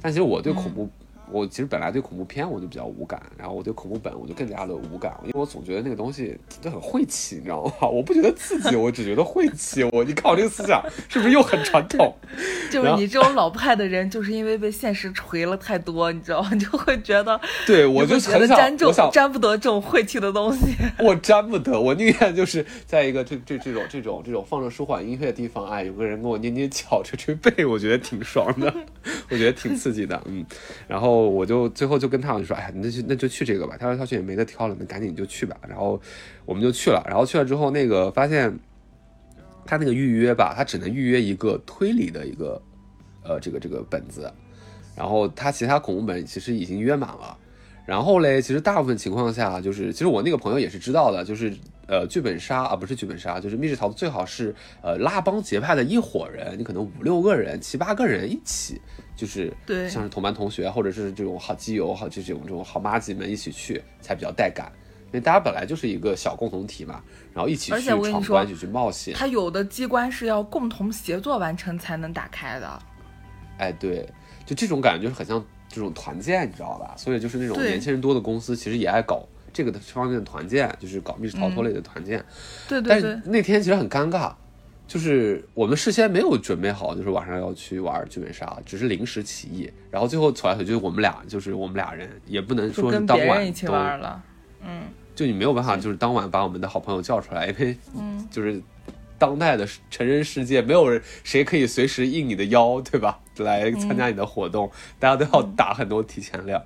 [0.00, 0.88] 但其实我对恐怖。
[1.30, 7.88] 我其实本来对恐怖片我就比较无感，然后我对恐怖本我就更加的无感，因为我总觉得那个东西就很晦气，你知道吗？
[7.88, 9.82] 我不觉得刺激，我只觉得晦气。
[9.92, 12.14] 我你看我这个思想是不是又很传统？
[12.70, 16.50] 就是你这种老派的人，就是因为被现实锤了太多，你知道吗？
[16.56, 20.76] 就会觉得，对我就很想，我想沾不得这种晦气的东西。
[21.00, 28.72] 我沾不得，我宁愿就是在一个这这这种这种这种放着舒缓音乐的地方，哎，有个人跟我捏捏脚、捶捶背，我觉得挺爽的，
[29.28, 30.44] 我觉得挺刺激的，嗯，
[30.86, 31.15] 然后。
[31.16, 33.76] 后我就最后就跟他我就说，哎，那就那就去这个吧。
[33.78, 35.56] 挑来挑去也没得挑了，那赶紧就去吧。
[35.66, 36.00] 然后
[36.44, 37.02] 我们就去了。
[37.08, 38.54] 然后去了之后，那个发现
[39.64, 42.60] 他那个预约吧，他只能预约一个推理的一个
[43.24, 44.30] 呃这个这个本子。
[44.94, 47.36] 然后他其他恐怖本其实已经约满了。
[47.86, 51.52] 然后嘞，其实大部分情况下就是，其实我那个朋友也是知道的，就是
[51.86, 58.80] 呃剧本杀啊，不是剧本杀，就是密室逃脱，最好是呃拉帮结派的一伙人，你可能五六个人、七八个人一起。
[59.16, 64.70] 就是对，像是同班同学，或者是这种好基友、好这种这种好妈吉们一起去，才比较带感。
[65.06, 69.14] 因为大家本来就是一个小共同体嘛，然后一起去闯关、一起去冒险。
[69.16, 72.78] 它有的机关是要共同协作完成才能打开的。
[73.56, 74.06] 哎，对，
[74.44, 76.92] 就这种感觉就是很像这种团建，你知道吧？
[76.98, 82.22] 所以就是那种年轻人多的公司，其实也爱搞这个方面的团建，就是搞密室逃脱类的团建。
[82.68, 82.88] 对对对。
[82.90, 84.34] 但是那天其实很尴尬。
[84.88, 94.22] 就是我们事先没有准备好，就是晚上要去玩剧本杀，只是临时起意，然后最后走来走去，我们俩就是我们俩人，也不能说当晚一起玩了，
[94.64, 97.76] 嗯，就你没有办法，就是当晚把我们的好朋友叫出来，因为
[98.30, 98.62] 就是
[99.18, 103.18] 当代的成人世界，没有人谁可以随时应你的邀，对吧？
[103.38, 106.62] 来参加你的活动，大家都要打很多提前量。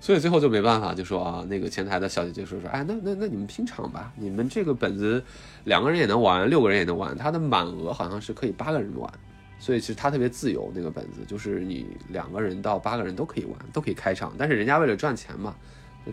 [0.00, 5.22] 所以最后就没办法，就说啊，那个前台的小姐姐说说，哎，那那那你们拼场吧，你们这个本子
[5.64, 9.10] 两个人也能玩，六个人也能玩，它的满额好像是可以八个人玩，
[9.58, 15.54] 所以其实它特别自由，那个本子就是你两个人到八个人都可以玩，都可以开场，但是人家为了赚钱嘛，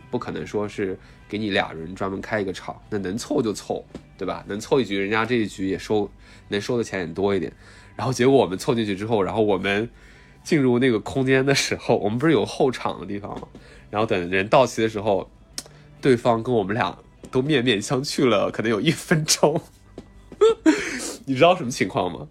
[0.09, 0.97] 不可能说是
[1.29, 3.83] 给你俩人专门开一个场，那能凑就凑，
[4.21, 4.45] 对吧？
[4.47, 6.07] 能凑一局，人家这一局也收，
[6.49, 7.51] 能收的钱也多一点。
[7.95, 9.89] 然后结果我们凑进去之后，然后我们
[10.43, 13.47] 进入那个空间的时候，我们不是有候场的地方吗？
[13.89, 15.27] 然后等人到齐的时候，
[15.99, 16.95] 对方跟我们俩
[17.31, 19.59] 都面面相觑了，可能有一分钟。
[21.25, 22.27] 你知道什么情况吗？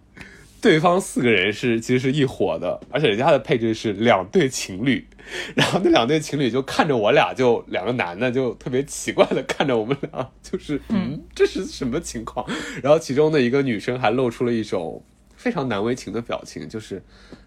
[0.60, 5.06] 对方四个人是其实是一伙的，而且人家的配置是两对情侣。
[5.54, 12.44] 然后那两对情侣就看着我俩，就两个男的就特别奇怪的看着我们俩，就是嗯，这是什么情况？
[12.82, 15.00] 然后其中的一个女生还露出了一种
[15.36, 17.00] 非常难为情的表情，就是，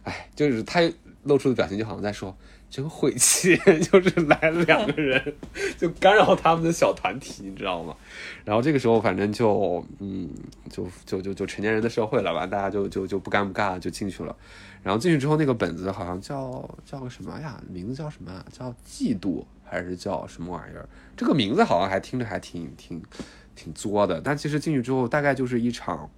[0.03, 0.81] 哎，就是她
[1.23, 2.33] 露出的表情就好像在说。
[2.73, 3.55] 真晦气，
[3.91, 5.35] 就是来了两个人，
[5.77, 7.95] 就干扰他们的小团体，你知道吗？
[8.43, 10.27] 然后这个时候，反正就，嗯，
[10.71, 14.35] 就就就就成年人的社会了吧，大家就就就不尴不尬就进去了。
[14.81, 17.61] 然后进去之后，那个本子好像叫叫个什么呀？
[17.69, 18.43] 名字叫什么？
[18.51, 20.89] 叫嫉妒还是叫什么玩意儿？
[21.15, 22.99] 这个名字好像还听着还挺挺
[23.55, 24.19] 挺作的。
[24.19, 26.09] 但其实进去之后，大概就是一场，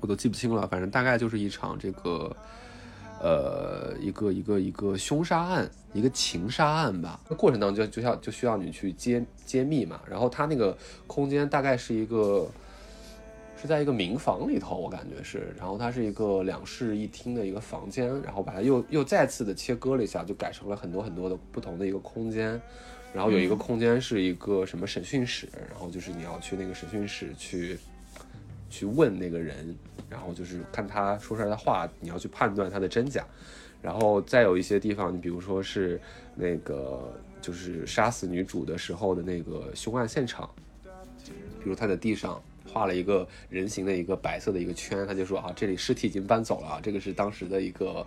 [0.00, 2.36] 我都记不清了，反正大概就是一场这个。
[3.22, 7.20] 呃，一个一个一个凶杀案，一个情杀案吧。
[7.28, 10.00] 那过程当中就就要就需要你去揭揭秘嘛。
[10.10, 12.50] 然后他那个空间大概是一个
[13.60, 15.54] 是在一个民房里头，我感觉是。
[15.56, 22.60] 然后它是一个两室一厅的一个房间，然后把它又又再次的切割了一下，就改成了很多很多的不同的一个空间。
[23.14, 27.78] 然后有一个空间是一个什么审讯室，然后就是你要去那个审讯室去
[28.72, 29.76] 去问那个人，
[30.08, 33.22] 然后就是看他说出来的话，你要去判断他的真假。
[33.82, 36.00] 然后再有一些地方，你比如说是
[36.34, 40.48] 那个就是杀死女主的时候的那个凶案现场，
[41.62, 42.40] 比如他的地上
[42.72, 48.06] 画了一个人形的一个白色的一个圈，他就说啊，这里尸体已经搬走了，这个是当时的一个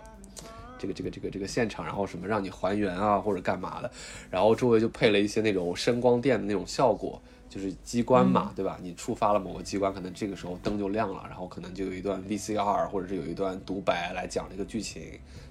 [0.78, 3.90] 这个这个这个这个现场，然后什么让你还原啊或者干嘛的，
[4.30, 7.20] 然后周围就配了一些那种声光电的那种效果。
[7.56, 8.78] 就是机关嘛，对吧？
[8.82, 15.02] 你触发了某个机关，可能这个时候灯就亮了，然后可能就有一段 VCR 或者是有一段独白来讲这个剧情，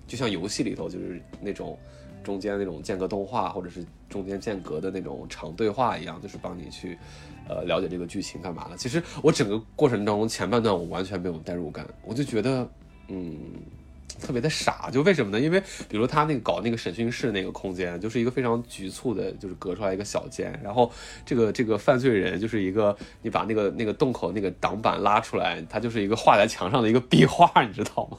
[0.06, 1.76] 就像游戏里头就是那种
[2.24, 6.96] 中间那种间隔动画或者是中间间隔的那种长对话一样，就是帮你去
[7.50, 8.78] 呃了解这个剧情干嘛的。
[8.78, 12.70] 其实我整个过程当中前半段我完全没有代入感，我就觉得
[13.08, 13.36] 嗯。
[14.22, 15.40] 特别的傻，就为什么呢？
[15.40, 20.92] 因为比如他那个搞那个审讯室那个空间，就是一个非常局促的，就是隔出来一个小间，然后
[21.26, 28.18] 这个这个犯罪人就是一个，你把那个那个洞口那个挡板拉出来，他就是一个画在墙上的一个壁画，你知道吗？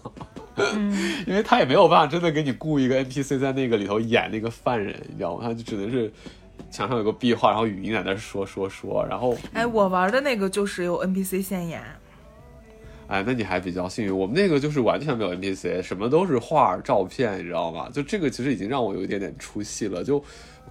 [1.27, 5.41] 因为他也没有办法真的给你雇一个 NPC 在那个里头演那个犯人，你知道吗？
[5.43, 6.11] 他就只能是
[6.71, 11.83] 墙上有个壁画，然后语音在那说说说，然后哎，我玩的那个就是有 NPC 现眼。
[13.09, 14.17] 哎，那你还比较幸运。
[14.17, 17.89] 我们那个就是完全没有 NPC，什么都是画、照片，你知道吗？
[17.91, 20.23] 就这个其实已经让我有一点点出戏了，就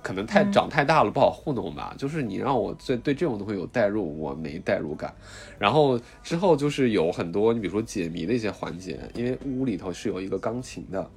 [0.04, 1.96] 可能太长太大了，不好糊弄吧。
[1.98, 5.14] 就是你让我对对这种东西有代入，我没代入感。
[5.58, 11.10] 然后之后就是有很多，你比如说解谜的一些环节，因为屋里头是有一个钢琴的。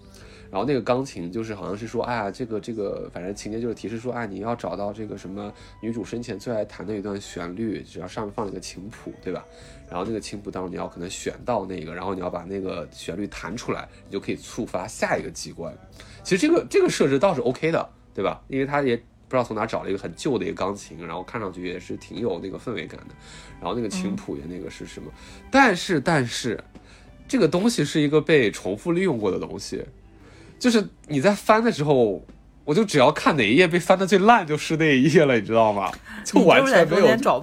[0.51, 5.53] 然后那个钢琴就是好像是说，哎呀，这个这个，反正情节就是提示说，哎，你要找到这个什么
[5.83, 9.45] 女主生前最爱弹的一段旋律，只要上面放了一个琴谱，对吧？
[9.91, 15.73] 然后那个琴谱当中你要可能选到那个，然后你要把那个旋律弹出来，你就可以触发下一个机关。
[16.23, 18.41] 其实这个这个设置倒是 OK 的，对吧？
[18.49, 23.15] 因为它也不知道从哪找了一个很旧的一个钢琴，然后看上去也是挺有那个氛围感的。
[23.61, 25.11] 然后那个琴谱也那个是什么？
[25.51, 26.63] 但是但是，
[27.27, 29.85] 这个东西是一个被重复利用过的东西。
[30.59, 32.25] 就是你在翻的时候，
[32.65, 35.91] 我就只要看哪一页被翻的最烂，就是那一页了，你知道吗？
[36.25, 37.41] 就完全没有找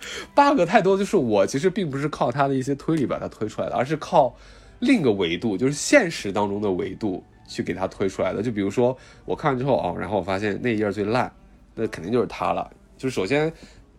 [0.34, 0.96] bug 太多。
[0.96, 4.34] 就是我其实并不是靠他的一些推理把它推出来的，而是靠
[4.78, 8.42] 另一个维度，就是现实当中的维度去给他推出来的。
[8.42, 11.32] 就比如说我看完之后哦，然后我发现那一页最烂，
[11.74, 12.70] 那肯定就是他了。
[12.96, 13.52] 就是首先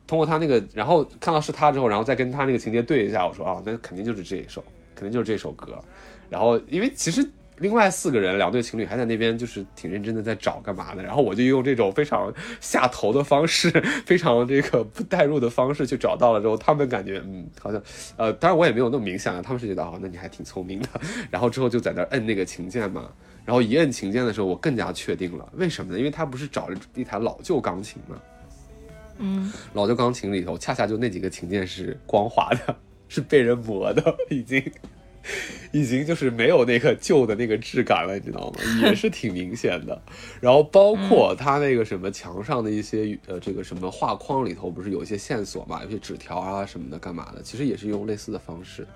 [0.06, 4.64] 通过他那个，然后看到是他之后，然后再跟他那个情节对一下，我说啊，那肯定就是这一首，
[4.96, 5.78] 肯定就是这首歌。
[6.30, 7.28] 然后因为其实。
[7.60, 11.02] 另外四个人，两对情侣还在那边，就是挺认真的在找干嘛的。
[11.04, 13.70] 然后我就用这种非常下头的方式，
[14.06, 17.82] 非常这个不代入的方式去找到了之后，他们感觉嗯，好像
[18.16, 20.88] 呃，当然我也没有那么明显啊，他们是觉得哦，那你还挺聪明的。
[21.32, 23.10] 然后之后就在那摁那个琴键嘛，
[23.44, 25.98] 然后一摁琴键的时候，我更加确定了，为什么呢？
[25.98, 28.22] 因为他不是找了一台老旧钢琴嘛，
[29.18, 32.76] 嗯，老旧钢琴里头恰恰就那几个琴键是光滑的，
[33.10, 34.64] 是被人磨的， 已经。
[35.72, 38.60] 已经就是没有那个旧的那个质感了，你知道吗？
[38.82, 40.02] 也是挺明显的。
[40.40, 47.42] 然后包括他那个什么墙上的一些呃这个什么画框里头，不是有一些线索嘛，有些纸条啊什么的，干嘛的？
[47.42, 48.88] 其实也是用类似的方式，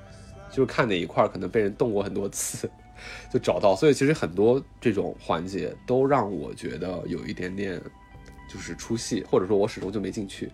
[0.50, 2.70] 就是看哪一块可能被人动过很多次，
[3.32, 3.76] 就找到。
[3.76, 7.82] 所以其实很多这种环节都让我觉得有一点点
[8.52, 10.50] 就是出戏，或者说我始终就没进去。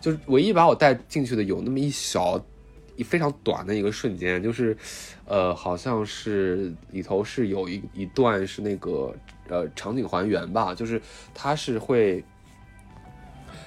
[0.00, 2.42] 就是唯一把我带进去的有那么一小。
[3.02, 4.76] 非常短的一个瞬间，就是，
[5.24, 9.14] 呃，好像是里头是有一一段是那个
[9.48, 11.00] 呃场景还原吧，就是
[11.34, 12.24] 它是会，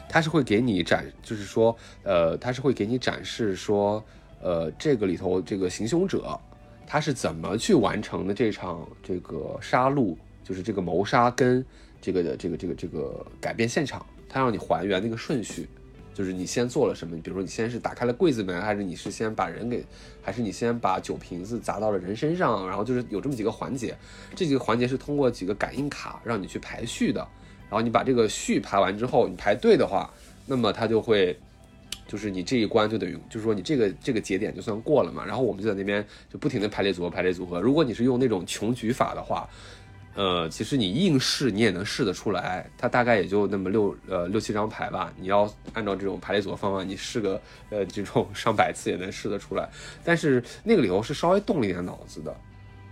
[0.08, 4.04] 它是会给你展，就是说，呃，它是会给你展示说，
[4.41, 6.39] 呃，这个里头这个行凶者
[6.88, 11.65] 他是怎么去完成的这场这个杀戮，就是这个谋杀跟
[12.00, 15.67] 这个的这个这个这个改变现场，他让你还原那个顺序。
[16.15, 17.15] 就是你先做了什么？
[17.21, 19.84] 比如说你先是打开了柜子门，还是你是先把人给，
[20.23, 22.65] 还是你先把酒瓶子砸到了人身上？
[22.65, 23.93] 然后就是有这么几个环节，
[24.34, 27.19] 这几个环节是通过几个感应卡让你去排序的。
[27.69, 30.10] 然后你把这个序排完之后，你排对的话，
[30.45, 31.38] 那么它就会，
[32.08, 35.25] 就是你这一关就等于，就是说你这个这个节点就算过了嘛。
[35.25, 37.60] 然后我们就在那边就不停的排列组合，排列组合。
[37.60, 39.50] 如果你是用那种穷举法的话。
[40.16, 45.13] 呃，其实你硬试你也能试得出来，它大概也就那么六呃六七张牌吧。
[45.18, 47.40] 你要按照这种排列组合方法，你试个
[47.70, 49.70] 呃这种上百次也能试得出来。
[50.04, 52.34] 但是那个理由是稍微动了一点脑子的，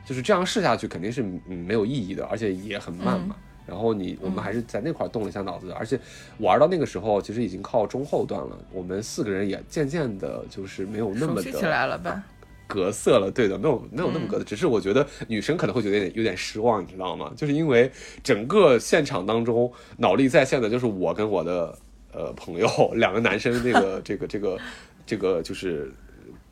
[0.05, 3.35] 就是这样试下去肯定是没有意义的，而且也很慢嘛。
[3.65, 5.97] 然后你我们还是在那块动了一下脑子，而且
[6.39, 12.21] 玩到那个时候其实已经靠中后段了，我们四个人也渐渐的就是没有那么的起来了吧？
[12.67, 17.31] 格色了，对的，没有没有那么格的，只是我觉得女生可能会觉得有点有点失望，你知道吗？
[17.35, 17.91] 就是因为
[18.23, 21.77] 整个现场当中脑力在线的就是我跟我的
[22.11, 24.57] 呃朋友两个男生，那个 这个这个
[25.05, 25.91] 这个就是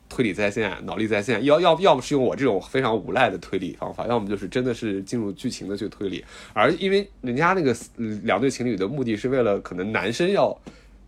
[0.08, 7.74] 推理在线，脑力在线，要要要不是用我这种非常无赖的推理方法，要么就是真的是进入剧情的去推理，而因为人家那个
[8.22, 10.56] 两对情侣的目的是为了可能男生要。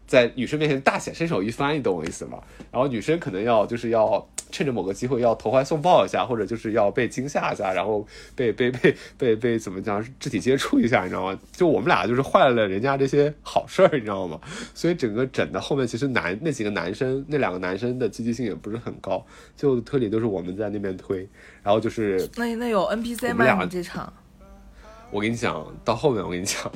[0.07, 2.39] 在女生面前大显身手一番，你懂我意思吗？
[2.71, 11.39] 然后女生可能要就是要趁着某个机会要投怀送抱一下，或者就是要被惊吓一下，然后被被被被被怎么讲肢体接触一下，你知道吗？
[11.53, 14.41] 就我们俩就是坏了人家这些好事儿，你知道吗？
[14.75, 19.25] 所以整个整的后面其实男那几个男生那两个男生的积极性也不是很高，
[19.57, 21.29] 最后推理都是我们在那边推，
[21.63, 23.67] 然后就是那那有 NPC 吗？
[23.67, 24.13] 这场？
[25.11, 26.71] 我跟你讲到后面，我跟你讲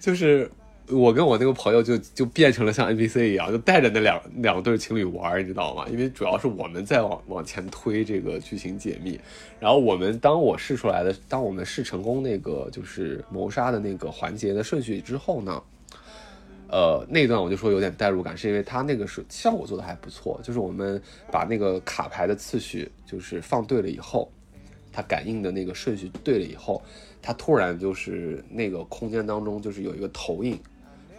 [0.00, 0.50] 就是。
[0.92, 5.86] 我跟我那个朋友就就变成了像 NPC 一样，就带着那两两对情侣玩，你知道吗？
[5.90, 9.18] 因为主要是我们在往往前推这个剧情解密，
[9.58, 15.62] 然后我们当我试出来的，当我们试成功那个就是谋杀的那个环节的顺序之后呢，
[16.68, 24.30] 呃，那段我就说有点代入感，是因为他那个是效果做的还不错，就是我们把那个卡牌的次序就是放对了以后，
[24.92, 26.82] 它感应的那个顺序对了以后，
[27.22, 30.58] 它突然就是那个空间当中就是有一个投影。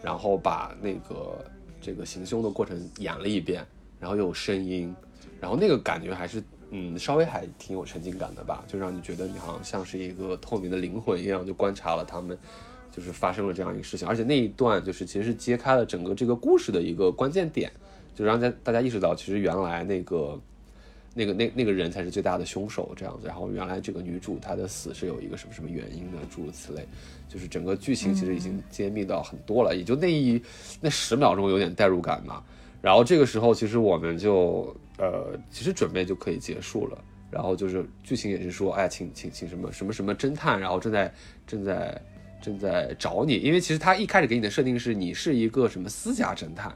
[0.03, 1.43] 然后把那个
[1.81, 3.65] 这个行凶的过程演了一遍，
[3.99, 4.93] 然后又有声音，
[5.39, 12.37] 然后那个感觉还是嗯稍微还挺有沉浸感的吧，就让你觉得你好像像是一个透明的灵魂一样，就观察了他们，
[12.91, 17.71] 就是发生了这样一个事情，而且那一段就是其实是揭开了整个这个故事的一个关键点，
[18.13, 20.39] 就让大大家意识到其实原来那个。
[21.14, 23.28] 那个那那个人才是最大的凶手，这样子。
[23.28, 26.84] 然后原来这个女主她的死是有一个什么什么原因的，诸如此类。
[27.30, 30.41] 就是整个剧情其实已经揭秘到很多了，也就那一
[30.82, 32.43] 那十秒钟有点代入感嘛。
[32.82, 36.97] 然后这个时候其实我们就呃其实准备就可以结束了。
[37.32, 41.14] 然后就是剧情也是说，哎，请请请什么什么什么侦探，然后正在
[41.45, 42.01] 正在
[42.41, 46.76] 正在找你，因为其实他一开始给你的设定是你是一个什么私家侦探，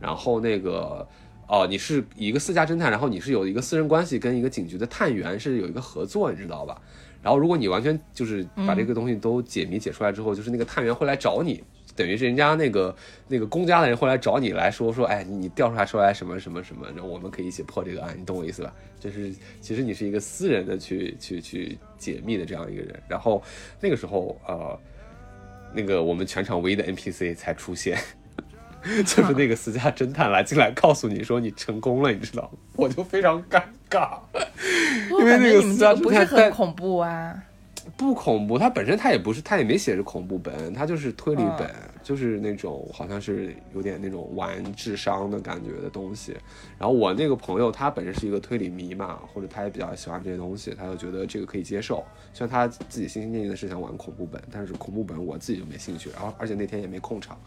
[0.00, 1.06] 然后那个。
[1.48, 6.80] 哦，你是一个私家侦探，然后你是有一个私人关系，跟一个警局的探员是有一个合作，你知道吧？
[7.22, 11.62] 然后如果你完全就是把这个东西都解谜解出来之后，就是那个探员会来找你，
[11.96, 12.94] 等于是人家那个
[13.28, 18.72] 那个公家的人会来找你来说说，哎，你调出来出来什么什么什么，然后我们可以一起破这个案，你懂我意思吧？
[19.00, 23.42] 就是其实你是一个私人的去去去解密的这样一个人，然后
[23.80, 24.78] 那个时候呃，
[25.72, 27.98] 那个我们全场唯一的 NPC 才出现。
[29.04, 32.58] 就是那个私家侦探来进来告诉你说你成功了，你知道吗？
[32.76, 34.18] 我就非常尴尬，
[35.10, 37.42] 因为那个私家侦探很恐怖啊，
[37.96, 41.68] 不恐怖，他本身他也不是，他也没写着恐怖本，他就是推理本，
[42.02, 46.36] 就是那种好像是有点那种玩智商的感觉的东西。
[46.78, 52.04] 然后我那个朋友他本身是一个推理迷嘛，或者他也比较喜欢这些东西，他就觉得这个可以接受。
[52.32, 57.38] 虽然他自己心心念念的是想玩恐怖本，但是恐怖本我自己就没兴趣，然后而且那天也没空场。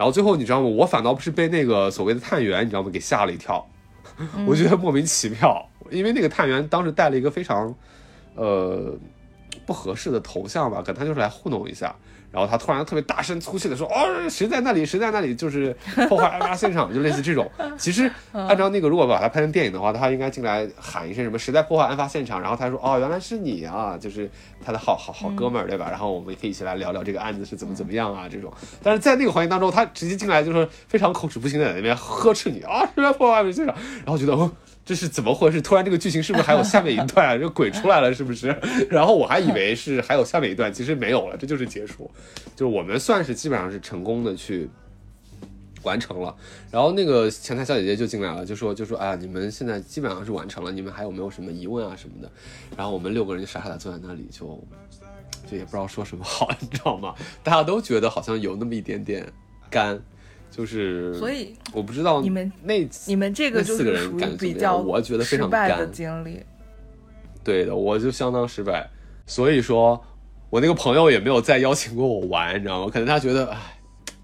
[0.00, 0.66] 然后最后你知道吗？
[0.66, 2.88] 我反倒不是被那个所谓的探员，你知道吗？
[2.90, 3.62] 给吓了一跳，
[4.46, 7.74] 我觉得莫名其妙，因为那个探员当时带了一个非常，
[8.34, 8.96] 呃，
[9.66, 11.94] 不合适的头像吧，可能他就是来糊弄一下。
[12.32, 14.86] 然后他突然特别大声粗气的说：“哦，谁在那里？
[14.86, 15.34] 谁在那里？
[15.34, 15.74] 就是
[16.08, 17.50] 破坏案发现场， 就类似这种。
[17.76, 24.30] 其实按照那个，如果把它拍成电影的话，他应该进来喊一声什么‘谁在破坏案发现场’，然后他说：‘哦，原来是你啊！’就是
[24.64, 25.88] 他的好好好哥们儿，对吧？
[25.90, 28.52] 然后我们可以一起来聊聊这个案子是怎么怎么样啊，这种。
[28.82, 33.74] 但是在那个环境当中，他直接进来就是非常口齿不清的在那边呵斥你啊，谁在破坏案发现场？
[34.04, 34.50] 然后觉得哦。”
[34.84, 35.60] 这是怎么回事？
[35.62, 37.36] 突然这个剧情是不是还有下面一段啊？
[37.36, 38.48] 这鬼出来了是不是？
[38.90, 42.10] 然后我还以为是还有下面一段，其实没有了，这就是结束。
[42.56, 44.68] 就是我们算是基本上是成功的去
[45.82, 46.34] 完成了。
[46.72, 52.30] 然后那个前台小姐姐就进来了，就说就说哎呀，你们现在基本上是完成了，你们还有没有什么疑问啊什么的？
[52.76, 54.46] 然后我们六个人就傻傻的坐在那里，就
[55.48, 57.14] 就也不知道说什么好，你知道吗？
[57.44, 59.30] 大家都觉得好像有那么一点点
[59.70, 60.02] 干。
[60.50, 66.40] 就是，所以我不知道你们那你们这个四个人感觉比较我觉得非常失败的经历。
[67.44, 68.90] 对的，我就相当失败，
[69.26, 70.02] 所以说，
[70.50, 72.90] 我那个朋友也没有再邀请过我玩，你知道吗？
[72.92, 73.58] 可能他觉得，哎，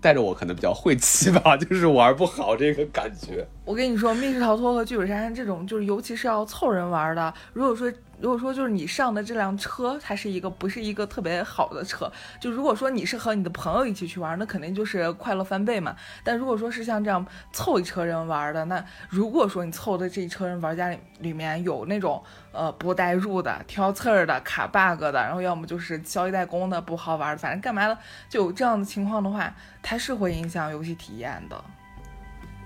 [0.00, 3.46] 带着我可能比较晦气吧， 就是玩不好这个感觉。
[3.64, 7.90] 我跟你说，密室逃脱和剧本杀这种，就是尤其是要凑人玩的，如果说。
[8.18, 12.10] 如果说就是你上的这辆车，它是一个不是一个特别好的车，
[12.40, 15.94] 就如果说你是和你的朋友一起去玩，那肯定就是快乐翻倍嘛。
[16.24, 27.98] 但如果说是像这样凑一车人玩的，那如果说你凑的这一车人玩家里里面有那种呃不代入的、挑刺儿的、卡 bug 的，然后要么就是消息代工的不好玩，反正干嘛的，
[28.30, 31.62] 就有这样的情况的话，它是会影响游戏体验的。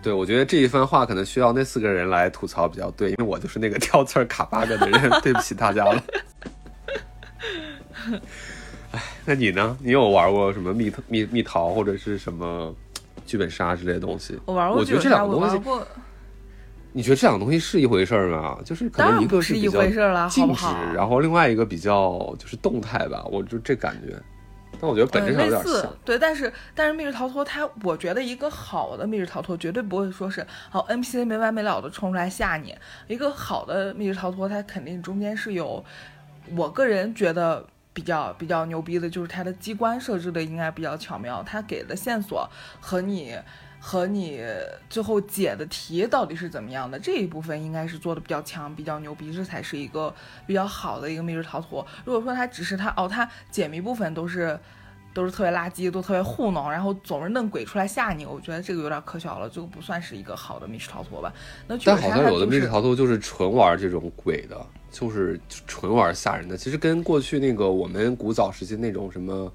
[0.02, 6.02] 对，我觉得这一番话可能需要那四个人来吐槽比较对，因为我就是那个挑刺儿卡 bug 的人，对不起大家了。
[8.92, 9.76] 哎，那你呢？
[9.80, 12.74] 你有玩过什么蜜蜜蜜桃或者是什么
[13.26, 14.38] 剧本杀之类的东西？
[14.46, 15.60] 我玩过，我觉得这两个东西，
[16.92, 18.58] 你觉得这两个东西是一回事吗？
[18.64, 19.86] 就是可能一个是比较
[20.28, 24.16] 静止，然后另外一个比较就是动态吧，我就这感觉。
[24.80, 32.74] 但我觉得本质上有点像，对，但是但是密室逃脱它，我觉得一个好的密室逃脱绝对不会说是好 NPC 没完没了的冲出来吓你，
[33.06, 35.84] 一个好的密室逃脱它肯定中间是有，
[36.56, 42.48] 我个人觉得比较比较牛逼的就是它的机关设置的应该比较巧妙，它给的线索
[42.80, 43.36] 和你。
[43.82, 44.40] 和你
[44.90, 50.14] 最后解的题到底是怎么样的这一部分应该是做的比较强、比较牛逼，这才是一个
[50.46, 51.84] 比较好的一个密室逃脱。
[52.04, 54.56] 如果说它只是它哦，它解谜部分都是
[55.14, 61.32] 都是特别垃圾，都特别糊弄，然后总是弄鬼出来吓你，我觉得这个有点可笑了，这个不算是一个好的密室逃脱吧。
[61.66, 66.54] 那但好像有的密室逃脱就是纯玩这种鬼的，就是纯玩吓人的。
[66.54, 69.50] 其实跟过去那个我们古早时期那种什么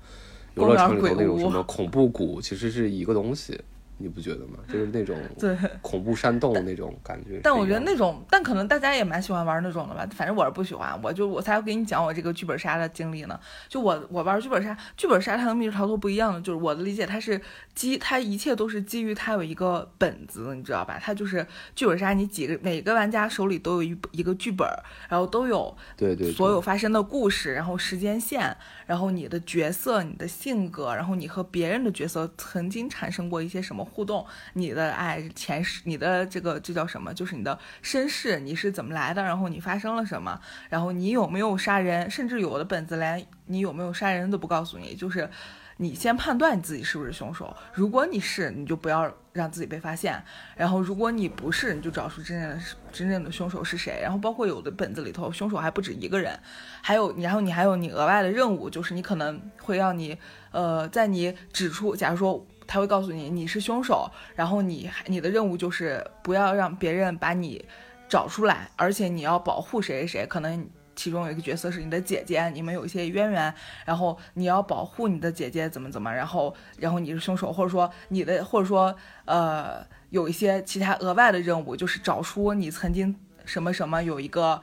[0.56, 3.62] 游乐场里头那种什么恐怖谷其实是一个东西。
[3.98, 4.60] 你不觉得吗？
[4.68, 7.40] 就是那种 对恐怖山洞那种感觉。
[7.42, 10.06] 但我觉得那种，但可能大家也蛮喜欢玩那种的吧。
[10.14, 13.40] 反正我是不喜欢，我就我才要给你讲我这个剧本杀的经历呢。
[13.70, 17.40] 就我我玩剧本杀，剧本杀它和密室逃脱不一样的，就是我的理解，它是
[17.74, 21.00] 基，它一切都是基于它有一个本子，你知道吧？
[21.02, 24.68] 它就是剧本杀，你几个每个玩家手里都有一一个剧本，
[25.08, 33.85] 然后都有对对所有发生的故事，然后时间线，然后你的角色、你的性格，然后你和别人的角色曾经产生过一些什么。
[33.86, 37.14] 互动，你的哎前世，你的这个这叫什么？
[37.14, 39.24] 就是你的身世，你是怎么来的？
[39.24, 40.40] 然后你发生了什么？
[40.70, 42.10] 然后你有没有杀人？
[42.10, 45.30] 甚至有的本子连你有没有杀人都不告诉你，就是
[45.78, 47.56] 你先判断你自己是不是凶手。
[47.74, 50.24] 如果你是，你就不要让自己被发现。
[50.56, 54.00] 然后如果你不是，你就找出真正的真正的凶手是谁。
[54.02, 56.40] 然后包括有的本子里头，凶手还不止一个人，
[56.82, 60.18] 还有然后你还有你额外的任务，就是你可能会让你
[60.52, 62.46] 呃在你指出，假如说。
[62.68, 67.64] 他会告诉你你是凶手，然后你你的任务就是不要让别人把你
[68.10, 70.28] 找出来，而且你要保护谁谁谁。
[70.28, 73.54] 可能其中有一个角色是你的姐姐，你们有一些渊源，
[73.86, 78.96] 然后你要保护你的姐姐怎么怎么，然后然后你是凶手，或者说你的或者说
[79.26, 84.62] 呃有一些其他额外的任务，就是找出你曾经什么什么有一个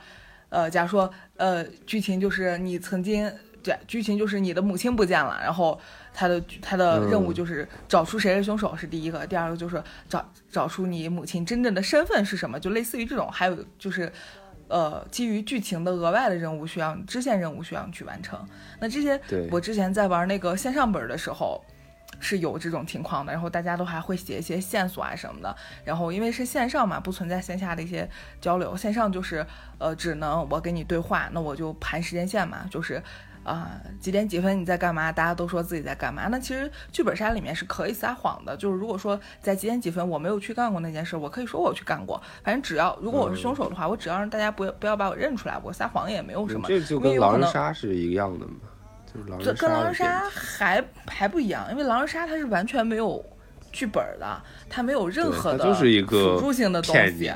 [0.49, 3.31] 呃，假如说呃剧情就是你曾经
[3.63, 5.79] 对剧情就是你的母亲不见了，然后。
[6.15, 13.31] 他的他的任务就是找出谁是凶手是第一个，第二个就是找找出你母亲真正的身份是什么，就类似于这种。
[13.33, 14.13] 还有就是，
[14.69, 18.39] 呃，基于剧情的额外的任务需要支线任务需要你去完成。
[18.79, 19.19] 那这些
[19.51, 21.65] 我之前在玩那个线上本的时候
[22.21, 25.57] 是有这种情况的，然后大家都还会写一些线索啊什么的。
[25.83, 28.07] 然后因为是线上嘛，不存在线下的一些
[28.39, 29.45] 交流，线上就是
[29.79, 33.03] 呃只能我跟你对话，那我就盘时间线嘛，就是。
[33.45, 35.11] 啊，几点几分你在干嘛？
[35.11, 36.29] 大家都说自己在干嘛。
[36.29, 42.23] 那其实剧本杀里面是可以撒谎的，就是如果说在几点几分我没有去干过那件事，我可以说我去干过。
[42.45, 46.69] 反正只要如果我是凶手的话，我只要让大家不要不要把我认出来，我撒谎也没有什么。
[46.69, 48.53] 这就跟狼人杀是一样的嘛，
[49.13, 49.67] 就是狼人杀。
[49.67, 53.25] 跟狼人杀还还不一样，因为狼人杀它是完全没有
[53.73, 57.33] 剧本的，它没有任何的辅助性的东西。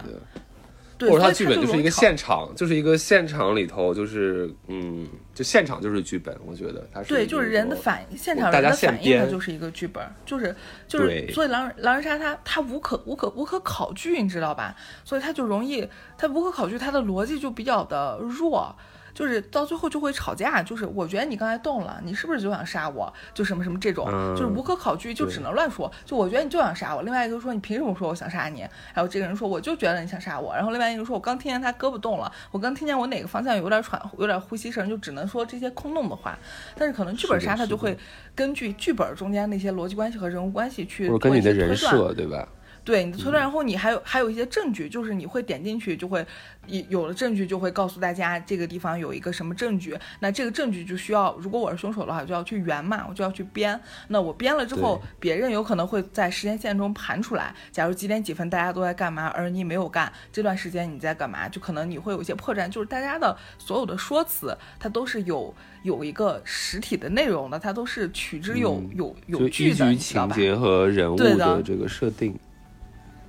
[1.00, 10.54] 或者他剧本就是一个现场，就是一个现场里头，就是嗯，就现场就是剧本，我觉得他是对，就是人的反应，现场人的反应，它就是一个剧本，就是
[10.88, 14.74] 就是，所以狼狼人杀它它无可无可无可考据，你知道吧？
[15.04, 15.86] 所以它就容易，
[16.16, 18.74] 它无可考据，它的逻辑就比较的弱。
[19.16, 23.10] 就是到最后就会吵架，就是我觉得你刚才动了，你是不是就想杀我？
[23.32, 24.04] 就什么什么这种，
[24.36, 25.90] 就是无可考据，就只能乱说。
[26.04, 28.62] 就我觉得你就想杀我，另外一个说你凭什么说我想杀你？
[28.92, 36.38] 还有这个人说我就觉得你想杀我，然后另外一个说我刚听见他胳膊动了，我刚听见我哪个方向有点喘，有点呼吸声，就只能说这些空洞的话。
[36.74, 37.96] 但是可能剧本杀他就会
[38.34, 42.46] 根据剧本中间那些逻辑关系和人物关系去做一些推断，对吧？
[42.86, 46.24] 对你的推断，然后你还有还有一些证据，就是你会点进去，就会
[46.68, 49.98] 有有了证据，就会告诉大家这个地方有一个什么证据。
[50.20, 53.78] 那这个证据就需要，如果我是凶手的话，就要去圆嘛，我就要去编。
[54.06, 57.52] 那我编了之后，别人有可能会在时间线中盘出来。
[57.72, 61.48] 假如几点几分大家都在干嘛，而你没有干，这段时间你在干嘛？
[61.48, 72.38] 就可能你会有一些破绽，就是大家的所有的说辞，它都是有有一个实体的内容的，它都是取之有有有据的，情节和人物的这个设定。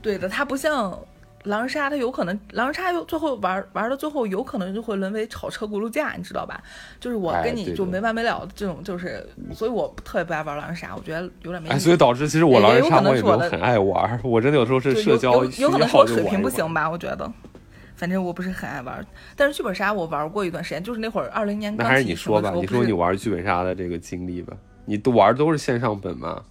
[0.02, 0.98] 对的，它不像
[1.43, 6.62] 狼人杀它有可能，狼人杀有最后玩玩到最后有可能就会沦为炒车轱辘架，你知道吧？
[7.00, 11.70] 就是我跟你就没完没了的这种，就是所以我特别不爱玩狼人杀，我觉得有点没。
[11.70, 16.89] 哎，所以导致其实我狼人杀我也没有很爱玩，我真的有时候是社交有可能是我水平不行吧？
[16.89, 17.32] 我觉得，
[17.95, 19.06] 反正我不是很爱玩。
[19.36, 21.74] 但是剧本杀我玩过一段时间，就是那会儿二零年。
[21.78, 26.41] 那还是你说吧，你说你玩剧本杀的这个经历吧，你都玩都是线上本吗？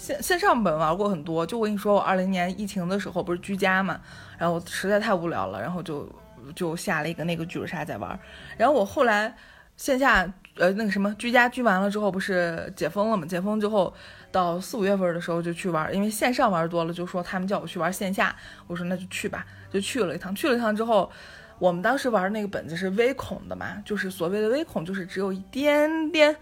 [0.00, 4.00] 线线上本玩过很多，就我跟你说，我二零年疫情的时候不是居家嘛，
[4.38, 6.08] 然后实在太无聊了，然后就
[6.56, 8.18] 就下了一个那个剧本杀在玩。
[8.56, 9.36] 然后我后来
[9.76, 10.26] 线下
[10.56, 13.92] 呃那个什么居家居完了之后不是解封了嘛，解封之后
[14.32, 18.34] 到四五月份的时候就去玩，因为线上玩多了，就说他们叫我去玩线下，
[18.66, 20.34] 我说那就去吧，就去了一趟。
[20.34, 21.12] 去了一趟之后，
[21.58, 26.34] 我们当时玩那个本子是微恐的嘛，就是所谓的微恐，就是只有一点点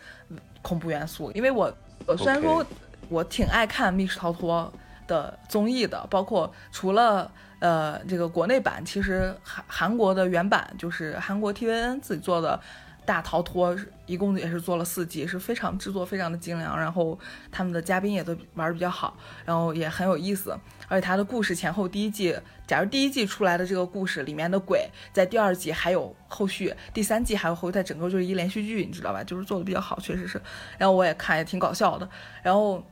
[0.63, 2.65] 恐怖元素，因为我我虽然说。
[3.09, 4.73] 我挺爱看密室逃脱
[5.07, 7.31] 的综艺的，包括除了
[7.61, 12.61] 呃这个国内版，其实韩韩国的原版就是韩国 TVN 自己做的
[13.07, 17.19] 大逃脱，一共也是做了四季，是非常制作非常的精良，然后
[17.51, 20.55] 他们的嘉宾也都玩的比较好，然后也很有意思，
[20.89, 22.37] 而且它的故事前后第一季，
[22.67, 29.25] 假如第一季出来的这个故事里面的鬼，在第二季还有后续，第三季还有后，在整个就是一连续剧，你知道吧？
[29.25, 30.39] 就是做的比较好，确实是，
[30.77, 32.07] 然后我也看也挺搞笑的，
[32.43, 32.85] 然后。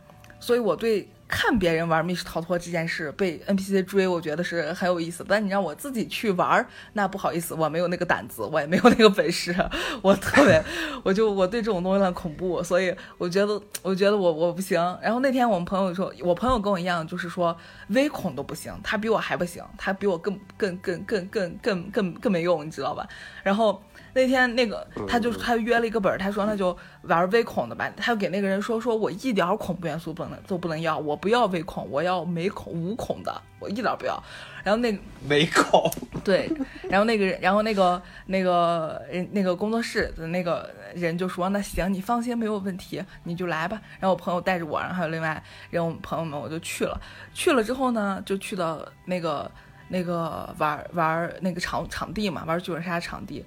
[0.46, 5.26] 所以，我对看别人玩密室逃脱这件事被 NPC 追，我觉得是很有意思。
[5.28, 9.52] 但你让我自己去玩，那不好意思，我没有那个胆子，我也没有那个本事。
[10.02, 10.62] 我特别，
[11.02, 14.80] 我就我对这种东西很恐怖，所以我觉得，我觉得我我不行。
[15.02, 17.56] 然后那天我们朋友说，我朋友跟我一样，就是说
[17.88, 23.04] 微恐都不行，他比我还不行，他比我更更更更更更更更没用，你知道吧？
[23.42, 23.82] 然后。
[24.16, 27.92] 那天那个他就他约了一个本儿，他说那就玩微恐的吧。
[27.98, 34.18] 他就给那个人说说我一点恐怖元素不能都不能要，我不要微恐，我要没恐无恐的，我一点不要。
[34.64, 34.98] 然后那
[35.28, 35.92] 没恐
[36.24, 36.50] 对，
[36.88, 43.78] 然后那个人，然后那个那个人那个工作室的那个人就说那行，你放心没有问题，你就来吧。
[44.00, 46.98] 然后我朋友带着我，然后还有另外然后朋友们，我就去了。
[47.34, 49.50] 去了之后呢，就去到那个
[49.88, 53.44] 那个玩玩那个场场地嘛，玩剧本杀场地。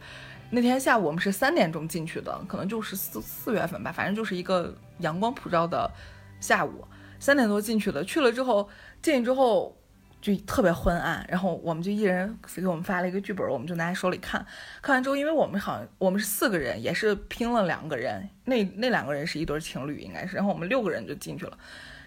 [0.51, 5.91] 那天下午我们是三点钟进去的，可能就是四四月份吧，反正就是一个阳光普照的
[6.39, 6.83] 下午，
[7.19, 8.03] 三点多进去的。
[8.03, 8.67] 去了之后，
[9.01, 9.77] 进去之后
[10.19, 14.43] 就特别昏暗，然后我们就一人给我们发了一个剧本，我们就拿在手里看。
[14.81, 21.57] 看完之后，因为我们好像我们是四个人，也是拼了两个人，那那两个人是一对情侣应该是，然后我们六个人就进去了。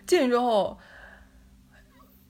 [0.06, 0.78] 进去之后。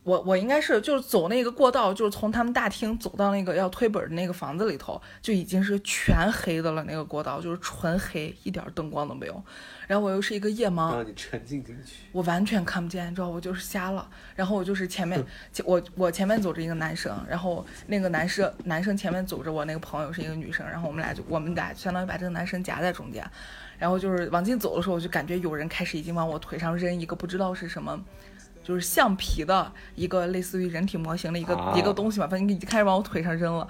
[0.05, 6.83] 我我应该是就是走那个过道，就是从他们大厅走到那个要推本的那个房子里头，就已经是全黑的了。
[6.85, 9.43] 那个过道就是纯黑，一点灯光都没有。
[9.87, 14.09] 然后我又是一个夜盲，让你沉浸进去，我完全看不见，你知道我就是瞎了。
[14.35, 15.25] 然后我就是前面，
[15.65, 23.25] 我我前面走着一个男生，然后那个男生男生前面走着我那个朋友是一个女生，然后我们俩就我们俩相当于把这个男生夹在中间。
[23.79, 28.01] 然后就是往进走的时候，我就感觉有人开始已经往我腿上扔一个不知道是什么。
[28.63, 33.67] 就是橡皮的一个类似于人体模型的一个一个东西嘛，反正已经开始往我腿上扔了，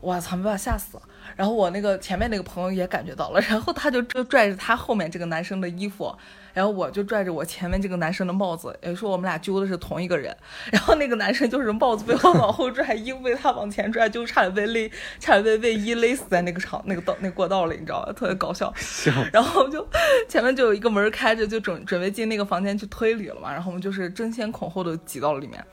[0.00, 1.02] 我操，没把我吓死了。
[1.36, 6.14] 然后我那个前面那个朋友也感觉到了，然后他就就拽着他后面这个男生的衣服。
[6.52, 10.36] 然后我就拽着我前面这个男生的帽子，也说我们俩揪的是同一个人。
[10.72, 14.90] 然后那个男生就是帽子被我往后拽，衣服被他往前拽，就差点被勒，
[15.20, 18.12] 差点被卫衣勒死在那个场那个道那过道里，你知道吧？
[18.12, 18.74] 特别搞笑。
[19.32, 19.86] 然后就
[20.28, 23.52] 前面就有一个门开着，就准准备进那个房间去推理了嘛。
[23.52, 25.64] 然后我们就是争先恐后的挤到了里面。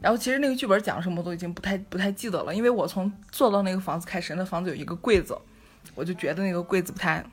[0.00, 5.36] 然后其实那个剧本讲什么都已经不太不太记得了，因为我从坐到那个房子开始，那房子有一个柜子，
[5.94, 7.24] 我就觉得那个柜子不太。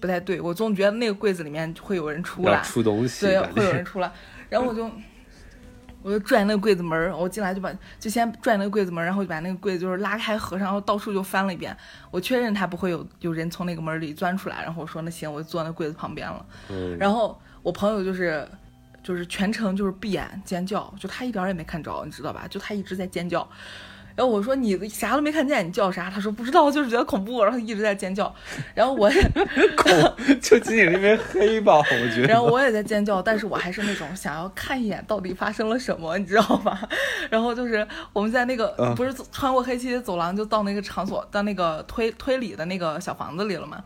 [0.00, 4.10] 不太对，我总觉得那个柜子里面会有人出来，出东西，对，会有人出来。
[4.48, 4.90] 然后我就，
[6.02, 11.76] 我就拽那个柜子门，我进来就把，就先拽那个柜子门，然后就把那个柜子就是拉开合上，然后到处就翻了一遍，
[12.10, 14.64] 我确认他不会有有人从那个门里钻出来。
[14.64, 16.44] 然后我说那行，我就坐那柜子旁边了。
[16.98, 18.44] 然后我朋友就是，
[19.02, 22.46] 就是全程就是闭眼尖叫，就他一点也没看着，你知道吧？
[22.48, 23.46] 就他一直在尖叫。
[24.14, 26.10] 然后我说你啥都没看见，你叫啥？
[26.10, 28.30] 他说不知道，就是觉得恐怖，然后一直在尖叫。
[28.74, 29.22] 然后我也
[29.74, 29.90] 恐，
[30.38, 32.28] 就仅仅是因为黑吧，我觉得。
[32.28, 36.86] 然后我也在尖叫，但是我还是那种想要看一眼到底发生了什么，你知道吧？
[37.30, 43.82] 然后就是我们在那个不是穿过黑漆的走廊，就到那个场所，到那个推推理的那个小房子里了嘛。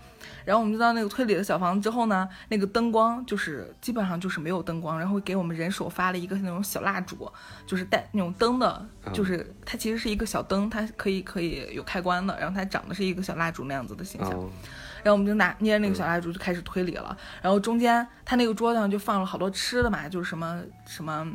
[0.46, 7.30] 然后我们就到那个推理的小房子之后呢，那个灯光就是基本上就是没有灯光，然后给我们人手发了一个那种小蜡烛，
[7.66, 14.30] 就是带那种灯的，就是它其实是一个小灯，它可以可以有开关的，然后它长得是一个小蜡烛那样子的形象。
[15.02, 21.26] 然后我们就拿捏着那个小蜡烛就开始推理了，然后中间它那个桌子上就放了好多吃的嘛，就是什么什么。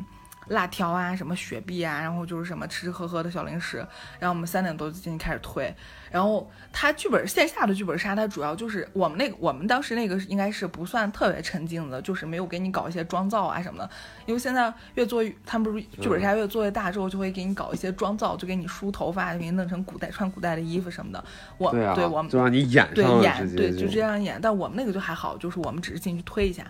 [0.52, 3.78] 辣条啊，什么雪碧啊，然后就是什么吃吃喝喝的小零食，
[4.18, 5.74] 然后我们三点多就进去开始推。
[6.10, 13.90] 然后它剧本线下的剧本杀，它主要就是我们那个我们当时那个应该是不算特别沉浸的，就是没有给你搞一些妆造啊什么的。
[14.26, 21.24] 因为现在越做他们不是剧本杀越做越大之后，就会给你搞一些妆造，就给你梳头发，给你弄成古代穿古代的衣服什么的。
[21.56, 26.66] 我对我们就让你演对演对就这样演，但我们那个就还好，就是我们只是进去推一下，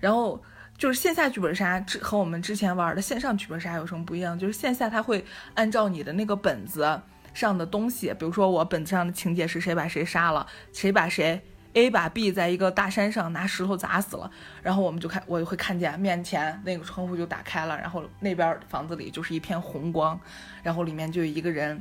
[0.00, 0.42] 然后。
[0.80, 4.38] 就是线下剧本杀之和我们之前玩的线上剧本杀有什么不一样？
[4.38, 5.22] 就是线下它会
[5.52, 7.02] 按照你的那个本子
[7.34, 11.38] 上的东西，比如说我本子上的情节是谁把谁杀了，谁把谁
[11.74, 14.30] A 把 B 在一个大山上拿石头砸死了，
[14.62, 20.18] 然后我们就看我就会看见面前那个窗户就打开了，然后那边房子里就是一片红光，
[20.62, 21.78] 然后里面就有一个人，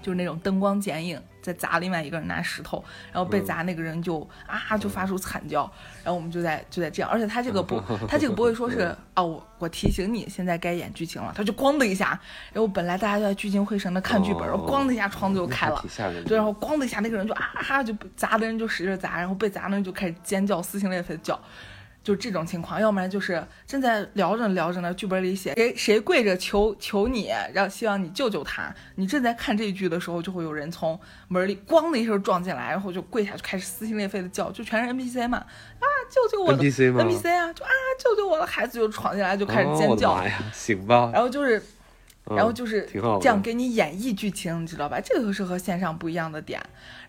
[0.00, 1.20] 就是那种灯光剪影。
[1.42, 2.82] 在砸另外一个人拿石头，
[3.12, 5.62] 然后被砸那个人就啊就发出惨叫，
[6.02, 12.18] 然后我们就在就在这样，而且他这个不， 他这个不会说是啊我我提醒你现在该演剧情了，他就咣的一下，
[12.52, 15.84] 然后本来大家都在聚精会神的看剧本，然后咣的一下窗子就开了，
[16.24, 21.38] 对，然后咣的一下那个人就啊就砸的人就使劲砸，然后被砸的人就开始尖叫撕心裂肺的叫。
[22.02, 28.74] 就这种情况，要不然就是正在聊着聊着呢，剧本里写谁谁跪着求求你，让希望你救救他。
[28.94, 30.98] 你正在看这一句的时候，就会有人从
[31.28, 40.24] 门里咣的一声撞进来，然后就跪下，就开始撕心裂肺的叫，就全是 NPC 嘛，啊救救我！NPC 吗？NPC 啊，就啊救救我的孩子就闯进来就开始尖叫。
[40.54, 41.10] 行吧。
[41.12, 41.62] 然后就是，
[42.24, 42.88] 然后就是
[43.20, 44.98] 这样给你演绎剧情，你知道吧？
[45.00, 46.60] 这个是和线上不一样的点。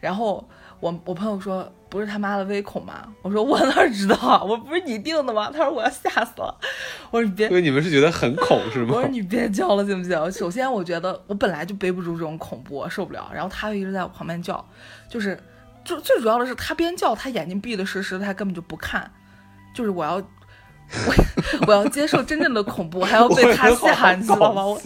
[0.01, 0.47] 然后。
[0.81, 3.07] 我我朋友说不是他妈的微恐吗？
[3.21, 5.49] 我说我哪知道，我不是你定的吗？
[5.51, 6.53] 他说我要吓死了。
[7.11, 8.95] 我说你别，因为你们是觉得很恐是吗？
[8.95, 10.31] 我说你别叫了行不行？
[10.31, 13.29] 首先我觉得我本来就背不住这种恐怖，受不了。
[13.33, 14.67] 然后他又一直在我旁边叫，
[15.07, 15.39] 就是
[15.85, 19.11] 就最主要的是他边叫，他眼睛闭得实实的，他根本就不看。
[19.75, 21.13] 就是我要我
[21.67, 24.65] 我要接受真正的恐怖，还要被他吓，你知道吗？
[24.65, 24.81] 我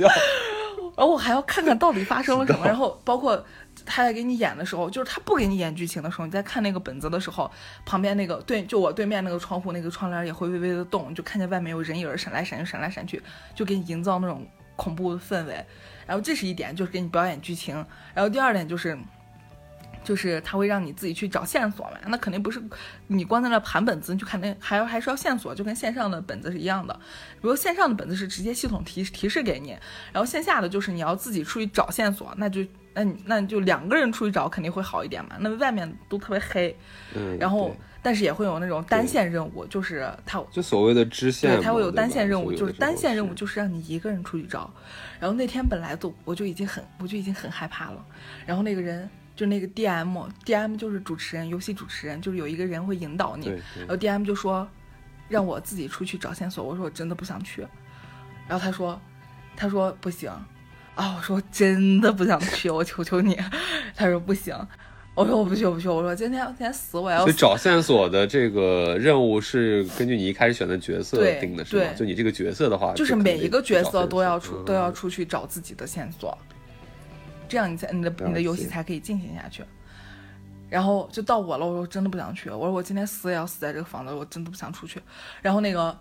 [0.98, 3.42] 然后我还要看看到底发生了什么，然后包括。
[3.86, 7.50] 他在给你演的时候，就是他不给你演剧情的时候，你在看那个本子的时候，
[7.86, 13.22] 旁边那个对，就我对面那个窗户那个窗帘也会微微的动，就看见外面有人影闪来闪去，闪来闪去，
[13.54, 15.64] 就给你营造那种恐怖的氛围。
[16.08, 17.76] 然后这是一点，就是给你表演剧情。
[18.14, 18.98] 然后第二点就是，
[20.04, 22.62] 就是他会让你自己去找线索嘛，那肯定不是
[23.08, 26.94] 你光在那盘本子，你去看那还要还是要线索，就跟线上的本子是一样的。
[27.42, 29.78] 比如线上的本子是直接系统提提示给你，
[30.12, 32.66] 然后线下的就是你要自己出去找线索，那就。
[32.96, 35.36] 那你那你就两个人出去找肯定会好一点嘛。
[35.40, 36.76] 那外面都特别黑，
[37.14, 44.74] 嗯，然后但是也会有那种单线任务，就是他就所谓的支线，对，他会有单线任务，就是单线任务就是让你一个人出去找。
[45.20, 48.06] 然后那天本来都我就已经很我就已经很害怕了。
[48.46, 53.48] 然后那个人就那个 D M D M 就是主持人，游戏主持人就是有一个人会引导你。
[53.80, 54.66] 然后 D M 就说
[55.28, 57.68] 让我自己出去找线索，我说我真的不想去。
[58.48, 59.02] 然后他说
[59.58, 60.32] 他说不行。
[60.96, 61.16] 啊！
[61.18, 63.38] 我说真的不想去，我求求你。
[63.96, 64.56] 他说不行。
[65.14, 65.88] 我说我不去，我不去。
[65.88, 67.22] 我说今天今天死我要。
[67.22, 71.86] 所以找线索的这个任务是根据你一开始选的角色定的，是吗？
[71.96, 76.38] 就你这个角色的话，就是每一个角色都要出都要出去找自己的线索，
[77.48, 79.64] 这样你才你的你的游戏才可以进行下去。
[80.70, 82.50] 然后就到我了，我说真的不想去。
[82.50, 85.02] 我说我今天死也要死在这个房子，我真的不想出去。
[85.42, 85.98] 然后那个。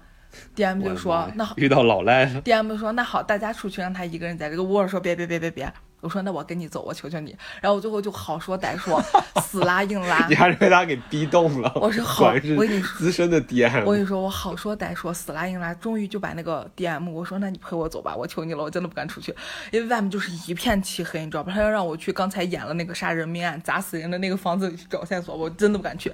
[0.55, 2.41] D M 就说：“那好，遇到老赖了。
[2.43, 5.73] ”D M 说：“那好，大家出去，让他一个人在这个屋。”说：“别别别别别。”
[6.05, 7.35] 我说那我跟你走，我求求你。
[7.63, 9.03] 然后我最后就好说歹说，
[9.41, 10.27] 死拉硬拉。
[10.29, 11.73] 你还是被他给逼动了。
[11.77, 12.27] 我说好，
[12.57, 13.85] 我跟你资深的 DM。
[13.85, 17.11] 我跟你说，我好说歹说，死拉硬拉，终于就把那个 DM。
[17.11, 19.35] 我说那你陪我走吧，我求你了，我真的不敢出去，
[19.73, 21.51] 因为外面就是一片漆黑，你知道吧？
[21.55, 26.13] 他要让我去刚才演了那个杀人命案、砸死人的那个房子里去找线索，我真的不敢去。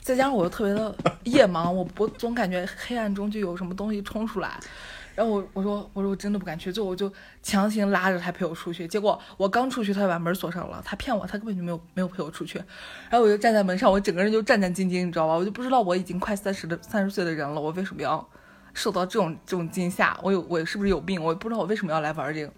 [0.00, 4.58] 再加上我又特别的 夜盲，我我总感觉黑暗中就有什么东西冲出来。
[5.20, 7.12] 然后我我说我说我真的不敢去，最后我就
[7.42, 8.88] 强行拉着他陪我出去。
[8.88, 10.80] 结果我刚出去，他就把门锁上了。
[10.82, 12.56] 他骗我，他根本就没有没有陪我出去。
[13.10, 15.34] 然后我就站在门上，我整个人就战战兢兢，你知道吧？
[15.34, 18.26] 我就不知道我已经快三十的三十岁的人了，我为什么要
[18.72, 20.18] 受到这种这种惊吓？
[20.22, 21.22] 我有我是不是有病？
[21.22, 22.50] 我不知道我为什么要来玩这个。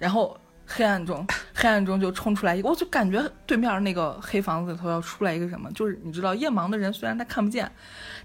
[0.00, 0.36] 然后
[0.66, 5.70] 黑暗中黑暗中就冲出来一个，我就感觉对面那个黑房子里头要出来一个什么？
[5.70, 7.70] 就是你知道夜盲的人虽然他看不见，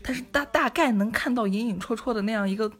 [0.02, 2.72] 但是大大概能看到隐隐绰绰的那样一个。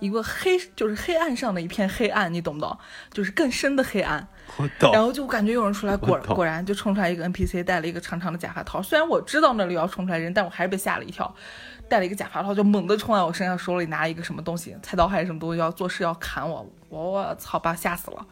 [0.00, 2.76] 一个黑就是黑暗上的一片黑暗，你懂不懂？
[3.12, 4.26] 就是更深的黑暗。
[4.56, 4.92] 我懂。
[4.92, 8.82] 然后就感觉有人出来，果果然就冲出来一个 NPC，戴了一个长长的假发套。
[8.82, 11.32] 虽然我知道那里要冲出来人，但我还是被吓了一跳。
[11.88, 16.64] 戴了一个假发套，就猛地冲在我身上，手里拿一个什么东西，菜刀还是什么东西，要做事要砍我。
[16.88, 18.26] 我我操，把吓死了。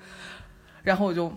[0.82, 1.32] 然后我就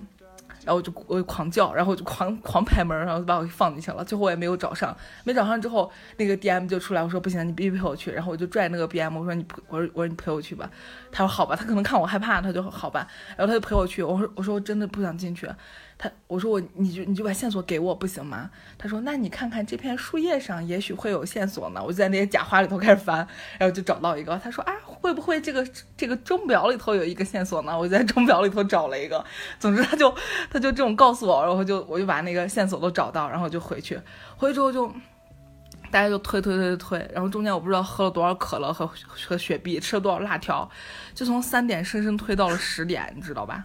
[0.64, 4.04] 然后我就我就狂叫，然后我就狂狂拍门，然后就把我给放进去了。
[4.06, 8.12] 最后我也没有找上，没找上之后，那个 DM 就出来，我说不行，你必须陪我去。
[8.12, 10.70] 然后我就拽那个 BM，我说你我说我说你陪我去吧。
[11.12, 13.08] 他说好吧，他可能看我害怕，他就好吧。
[13.36, 15.50] 然后他就陪我去，我说我说我真的不想进去。
[16.04, 18.50] 他我说我你就你就把线索给我不行吗？
[18.76, 21.80] 他说那你看看这片树叶上也许会有线索呢。
[21.80, 23.18] 我就在那些假花里头开始翻，
[23.60, 24.36] 然后就找到一个。
[24.44, 25.64] 他说啊会不会这个
[25.96, 27.78] 这个钟表里头有一个线索呢？
[27.78, 29.24] 我就在钟表里头找了一个。
[29.60, 30.10] 总之他就
[30.50, 34.02] 他就这种告诉我，然后就我就把那个线索都找到，然后就回去。
[34.36, 34.92] 回去之后就
[35.92, 40.68] 大家就推推推推，然后中间我不知道喝了多少可乐和和雪碧，吃了多少辣条，
[41.14, 43.64] 就从三点深深推到了十点，你知道吧？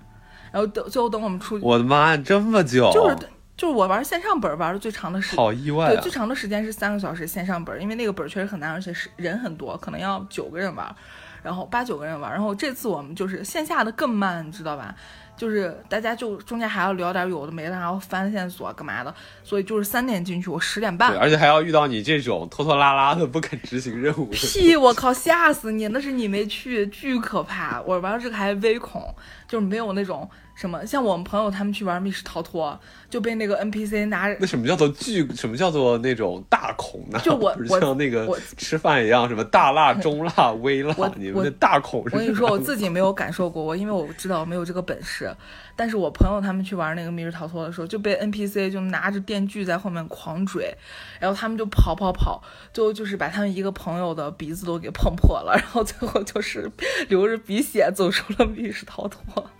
[0.56, 2.90] 然后等最后等我们出去，我的妈呀，这么久！
[2.90, 3.16] 就是
[3.58, 5.94] 就是我玩线上本玩的最长的时，好意外。
[5.94, 10.96] 对，最长的时间是三个小时线上本，因为那个本确实很难，而且是人很多，可能要九个人玩，
[11.42, 12.32] 然后八九个人玩。
[12.32, 14.94] 然后这次我们就是线下的更慢，你知道吧？
[15.36, 24.24] 就是大家就中间还要聊点有的没的，然后翻线索干嘛的，所以就是三点进去，我十点半，而且还要遇到你这种拖拖拉拉的不肯执行任务。
[24.26, 24.74] 屁！
[24.74, 25.88] 我靠，吓死你！
[25.88, 27.82] 那是你没去，巨可怕。
[27.82, 29.14] 我玩这个还微恐，
[29.46, 30.28] 就是没有那种。
[30.54, 30.86] 什么？
[30.86, 32.80] 像我们朋友他们去玩密室逃脱，
[33.10, 34.26] 就被那个 NPC 拿。
[34.40, 35.28] 那什么叫做巨？
[35.34, 37.20] 什么叫做那种大恐呢？
[37.22, 38.26] 就我 我像那个
[38.56, 40.94] 吃饭一样，什么大辣、中辣、微辣？
[41.16, 42.14] 你们的大恐是？
[42.16, 45.30] 我跟你说，我自己没有感受过，我因为我知道我没有这个本事。
[45.76, 50.74] 但是我朋友他们去玩那个密室逃脱的时候，就被 NPC 就拿着电锯在后面狂追，
[51.20, 56.70] 然后他们就跑跑跑，最后就是把他们一个朋友的鼻子都给碰破了， 然后最后就是
[57.08, 59.50] 流着鼻血走出了密室逃脱。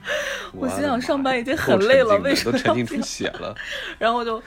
[0.54, 3.54] 我心想上班已经很累了，为什么沉浸出血了？
[3.98, 4.42] 然后就，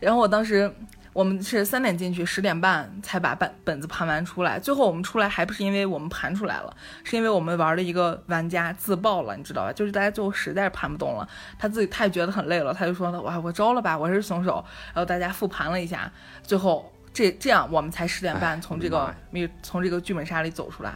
[0.00, 0.72] 然后我当时
[1.12, 4.58] 我们是三点进去，十点半才把本本子盘完出来。
[4.58, 9.72] 最后我们出来还不是因为我们盘出来了，是因为我们玩的一个玩家自爆了，你知道吧？
[9.72, 14.64] 就是大家最后实在是盘不动了，他自己他也觉得很累了，他就说呢，哇，我招了吧，我是凶手。
[14.94, 16.10] 然后大家复盘了一下，
[16.42, 20.94] 最后这这样我们才十点半从这个密从这个剧本杀里走出来。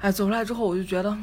[0.00, 1.16] 哎，走出来之后我就觉得。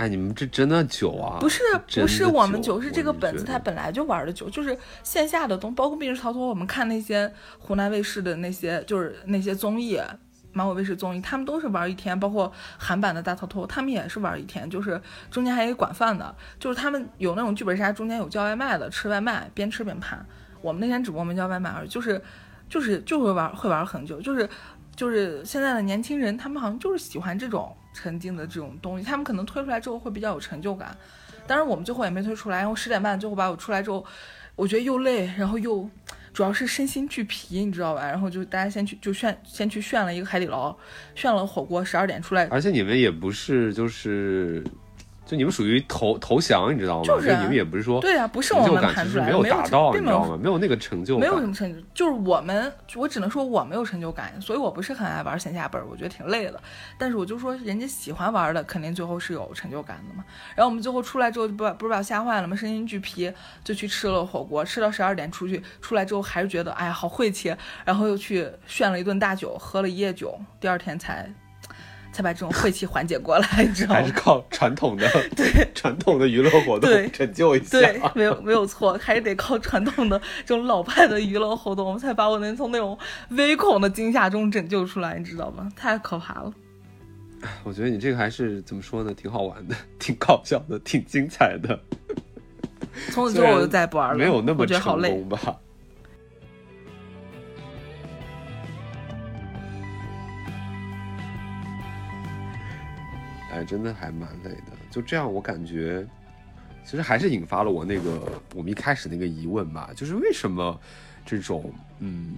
[0.00, 1.36] 哎，你们这真的久啊？
[1.38, 1.62] 不是，
[2.00, 10.00] 不是我们久，是这个本子它本来就玩的久，就是线下的东，包括密室逃脱，我们看那些湖南卫视的那些，就是那些综艺，
[10.52, 14.98] 芒果卫视综艺，他们都是玩一天，包括韩版的大逃脱，他们也是玩一天，就是
[15.30, 20.24] 中间还有管饭的，就是他们有那种剧本杀，中间有叫外卖的，吃外卖边吃边盘。
[20.62, 22.22] 我们那天只不过没叫外卖而已，就是
[22.70, 24.48] 就是就会玩会玩很久，就是
[24.96, 27.76] 就是现在的年轻人，他们好像就是喜欢这种。
[27.92, 30.96] 沉浸的这种东西，他们可能推出来之后会比较有成就感。
[31.46, 32.58] 当然，我们最后也没推出来。
[32.58, 34.04] 然后十点半最后把我出来之后，
[34.56, 35.88] 我觉得又累，然后又
[36.32, 38.06] 主要是身心俱疲，你知道吧？
[38.06, 40.76] 然后就大家先去就炫，先去炫了一个海底捞，
[41.14, 42.46] 炫了火锅，十二点出来。
[42.48, 44.62] 而且你们也不是就是。
[45.30, 47.04] 就你们属于投投降，你知道吗？
[47.04, 50.36] 就是你们也不是说对啊，不是我们盘出来，没有达到，你知道吗？
[50.36, 56.60] 没有那个成就，没有什么成就，就是我们，我只能说我没有成就感，所以我不是很爱玩线下本，我觉得挺累的。
[56.98, 60.24] 但是我就说，人家喜欢玩的，肯定最后是有成就感的嘛。
[60.56, 62.56] 然后我们最后出来之后，不不是把我吓坏了吗？
[62.56, 67.54] 身心俱疲，就去吃了火锅，吃到十二点出去，出来之后还是觉得哎呀好晦气，
[67.84, 71.32] 然后又去炫了一顿大酒，喝了一夜酒，第二天才。
[72.20, 74.00] 才把这种晦气缓解过来， 你知道吗？
[74.00, 77.78] 还是靠传统的 对传统的娱乐活动 拯救一下。
[77.80, 82.96] 对，没有没有错，还是得靠传统的这种老派的娱乐活动，我们才把我能从那种
[83.30, 85.70] 微恐的惊吓中拯救出来，你知道吗？
[85.74, 86.52] 太可怕了。
[87.64, 89.14] 我觉得你这个还是怎么说呢？
[89.14, 91.80] 挺好玩的，挺搞笑的，挺精彩的。
[93.10, 95.38] 从此之后我就再也不玩了，没有那么成功吧。
[103.52, 104.72] 哎，真的还蛮累的。
[104.90, 106.06] 就这样，我感觉，
[106.84, 110.80] 其实还是引发了我那个我们一开始那个疑问吧，就是为什么
[111.26, 112.34] 这种嗯，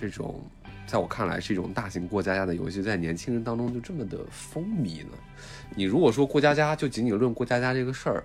[0.00, 0.40] 这种
[0.86, 5.12] 在我看来是一种大型过家家的游戏，在年轻人当中就这么的风靡呢？
[5.74, 8.24] 你如果说过家家，就仅仅论过家家这个事儿，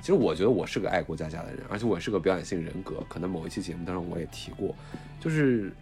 [0.00, 3.02] 其实我觉得我是个爱过家家的人，而且我是个表演性人格。
[3.08, 4.74] 可能某一期节目当中我也提过，
[5.20, 5.72] 就是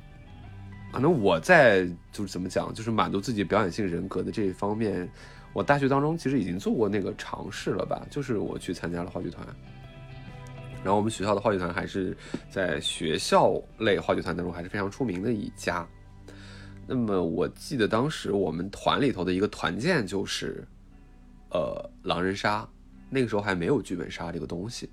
[0.92, 5.08] 可能我在就是怎么讲，就是满足自己表演性人格的这一方面。
[5.54, 9.46] 我大学当中其实已经做过那个尝试了吧，就是我去参加了话剧团，
[10.82, 12.14] 然后我们学校的话剧团还是
[12.50, 15.86] 在学校类话剧团当中还是非常出名的一家。
[16.86, 20.66] 那么我记得当时我们团里头的一个团建就是，
[21.50, 22.68] 呃，狼人杀，
[23.08, 24.90] 那个时候还没有剧本杀这个东西，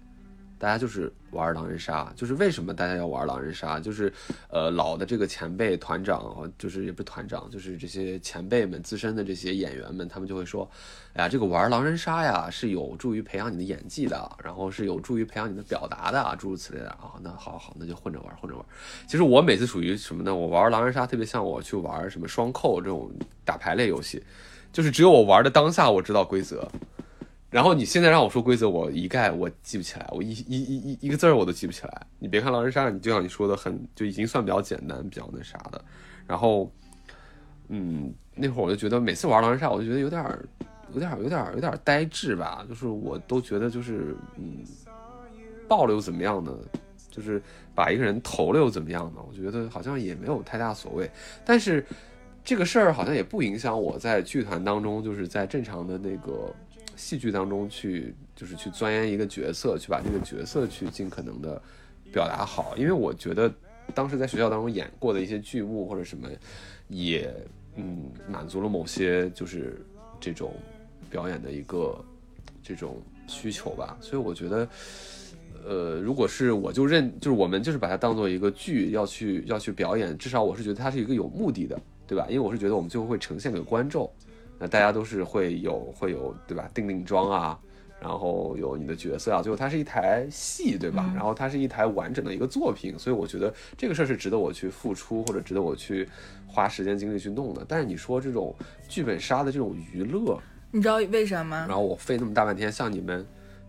[0.61, 3.79] 大家就是玩狼人杀，就是为什么大家要玩狼人杀？
[3.79, 4.13] 就是，
[4.47, 10.69] 呃，老的这个前辈团长，就是也不是团长，就是这些前辈们资深的这些演员们，他们就会说，
[11.13, 17.13] 哎呀，这个玩狼人杀呀是有助于培养你的演技的，然后是有助于培养你的表达的，诸如此类的啊。
[17.23, 18.63] 那好好，那就混着玩，混着玩。
[19.07, 20.35] 其实我每次属于什么呢？
[20.35, 23.09] 我玩狼人杀特别像我去玩什么双扣这种
[23.43, 24.23] 打牌类游戏，
[24.71, 26.69] 就是只有我玩的当下我知道规则。
[27.51, 32.07] 然后你现在让我说规则，我一概我记不起来，我一一一一一个字儿我都记不起来。
[32.17, 35.83] 你别看狼人杀，你就像你说的，很就已经算比较简单、比较那啥的。
[36.25, 36.71] 然后，
[37.67, 40.47] 嗯，那会儿我就觉得每次玩狼人杀，我就觉得有点儿、
[40.93, 42.65] 有点儿、有点儿、有点儿呆滞吧。
[42.69, 44.63] 就是我都觉得就是，嗯，
[45.67, 46.57] 爆了又怎么样呢？
[47.09, 47.43] 就是
[47.75, 49.21] 把一个人投了又怎么样呢？
[49.27, 51.11] 我觉得好像也没有太大所谓。
[51.43, 51.85] 但是
[52.45, 56.55] 这个事儿好像也不影响我在剧团当中，就是在正常的那个。
[57.01, 61.59] 戏剧当中去，就是去钻研一个角色，去把这个角色去尽可能的
[62.13, 62.77] 表达好。
[62.77, 63.51] 因为我觉得
[63.95, 66.29] 当时在学校当中演过的一些剧目或者什么，
[66.87, 67.33] 也
[67.75, 69.83] 嗯满足了某些就是
[70.19, 70.53] 这种
[71.09, 71.99] 表演的一个
[72.61, 73.97] 这种需求吧。
[73.99, 74.69] 所以我觉得，
[75.65, 82.27] 呃，如果是我就认，就是我们就是把它当做一个剧要去要去表演，至少我是觉得它是一个有目的的，对吧？
[82.29, 84.07] 因为我是觉得我们最后会呈现给观众。
[84.61, 86.69] 那大家都是会有会有对吧？
[86.71, 87.59] 定定妆啊，
[87.99, 91.11] 然后有你的角色啊，最后它是一台戏对吧？
[91.15, 96.07] 然后它是一台完整的一个作品，所以我觉得这个事儿是值得我去付出或者值得我去
[96.45, 97.65] 花时间精力去弄的。
[97.67, 98.55] 但是你说这种
[98.87, 100.39] 剧本杀的这种娱乐，
[100.69, 101.57] 你知道为什么？
[101.67, 103.25] 然后我费那么大半天，像你们。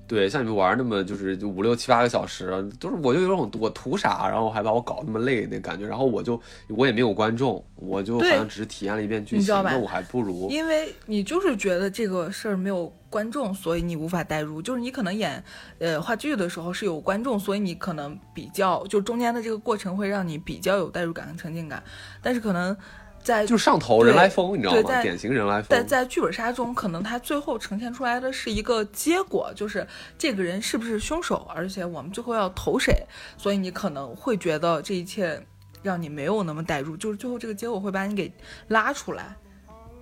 [0.07, 6.39] 对，像你们玩那么就是五六七八个小时，都是我就有种我图啥，然后还把我搞那么累那感觉，然后我就
[6.69, 15.43] 我也没有观众，我就好像只是体验了一遍剧情，那我还不如，因为你就是觉得这个事儿没有观众，所以你无法代入，就是你可能演
[15.79, 21.83] 呃话剧的时候是有观众，所以你可能比较就中间的这个过程会让你比较有代入感和沉浸感，
[22.21, 22.77] 但是可能。
[23.23, 25.01] 在就上头人来疯，你知道吗？
[25.01, 25.69] 典型人来疯。
[25.69, 29.87] 在在剧本杀中，可能他最后呈现出来的是一个结果，就是
[30.19, 33.07] 这个人是不是凶手，而且我们最后要投谁。
[33.39, 35.41] 所以你可能会觉得这一切
[35.83, 38.33] 让你没有那么代入，就是最后这个结果会把你给
[38.67, 39.37] 拉出来，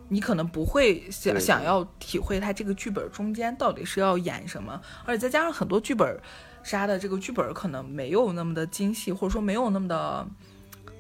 [0.09, 6.19] 你可能不会想想要体会他这个剧本中间到底是要演什么，而且再加上很多剧本
[6.63, 10.27] 杀的这个剧本可能没有那么的精细，或者说没有那么的，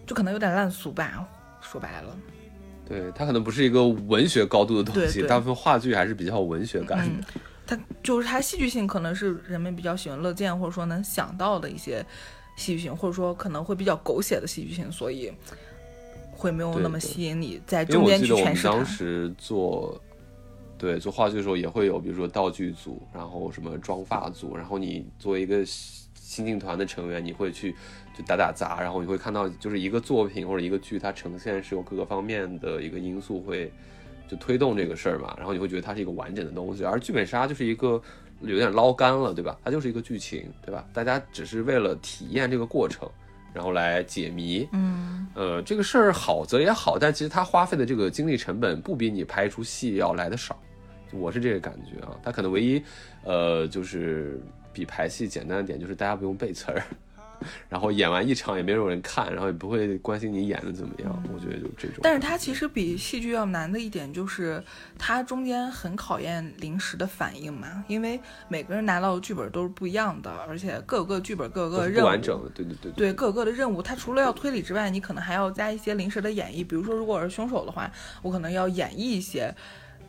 [0.06, 1.26] 就可能有点烂俗吧。
[1.70, 2.16] 说白了，
[2.84, 7.26] 对它可能不是一个文学高度的东西，大部分话剧还是比较文学感的。
[7.64, 12.04] 它就是它戏剧性可能是人们比较喜闻乐见，或者说能想到的一些
[12.56, 15.32] 戏剧性，或者说可能会比较狗血的戏剧性，所以
[16.32, 20.00] 会没有那么吸引你在中间去诠释当时做
[20.76, 27.76] 对做话剧的时候也会有，比如说道具组，然后什么妆发组，然后你作为一个新进团的成员，你会去。
[28.26, 33.72] 打打杂，然后你会看到，就是一个作品或者一个剧，它呈现是有各个方面的一个因素会
[34.28, 38.00] 就推动这个事儿嘛，然后你会觉得它是一个完整的东西，而剧本杀就是一个
[38.42, 39.58] 有点捞干了，对吧？
[39.64, 40.84] 它就是一个剧情，对吧？
[40.92, 43.08] 大家只是为了体验这个过程，
[43.54, 50.60] 然后来解谜，嗯，呃，这个事儿好则也好，但其实它花费的这个精力成本不比你拍一出戏要来的少，
[51.12, 52.16] 我是这个感觉啊。
[52.22, 52.82] 它可能唯一，
[53.24, 54.40] 呃，就是
[54.72, 56.82] 比排戏简单的点就是大家不用背词儿。
[57.68, 61.22] 然后演完一场也没有人看，然后也不会关心你演的怎么样。
[61.32, 61.98] 我觉得就这种。
[62.02, 64.62] 但是它其实比戏剧要难的一点就是，
[64.98, 72.92] 它中间很考验临时的反应嘛，因为每个人拿到的剧本都是不一样的，而且各个剧本各个任务不完整的，对对对。
[72.92, 76.66] 对各个的任务，它除了要推理之外，你可能还要加一些临时的演绎。
[76.66, 77.90] 比如说，如果是凶手的话，
[78.22, 79.54] 我可能要演绎一些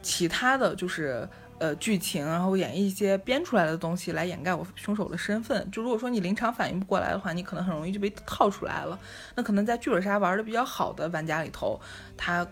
[0.01, 1.27] 其他的就是。
[1.61, 5.69] 呃，剧情，然后演一些编出来的东西来掩盖我凶手的身份。
[5.69, 8.99] 就如果说你临场反应不过来的话，你可能很容易就被套出来了。
[9.35, 11.79] 那可能在剧本杀玩的比较好的玩家里头，
[12.17, 12.47] 他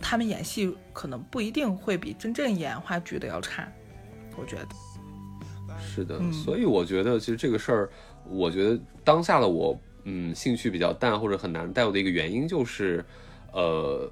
[0.00, 3.70] 他们演戏可能不一定会比真正演话剧的要差。
[4.36, 4.66] 我觉得
[5.78, 7.90] 是的，所以我觉得其实这个事儿，
[8.28, 13.04] 我觉得当下的我，嗯，兴趣比较淡或者很难带入的一个原因就是，
[13.52, 14.10] 呃。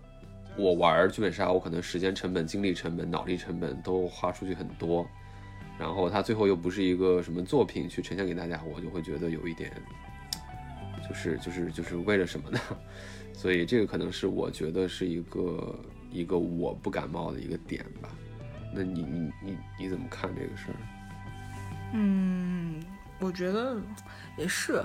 [0.58, 5.08] 我玩剧本杀，我可能时间成本、精力成本、脑力成本都花出去很多，
[5.78, 9.72] 然后它最后又不是一个什么作品去呈现给大家，我就会觉得有一点，
[11.08, 12.58] 就是就是就是为了什么呢？
[13.32, 15.78] 所以这个可能是我觉得是一个
[16.10, 18.08] 一个我不感冒的一个点吧。
[18.74, 20.76] 那你你你你怎么看这个事儿？
[21.94, 22.82] 嗯，
[23.20, 23.80] 我觉得
[24.36, 24.82] 也是，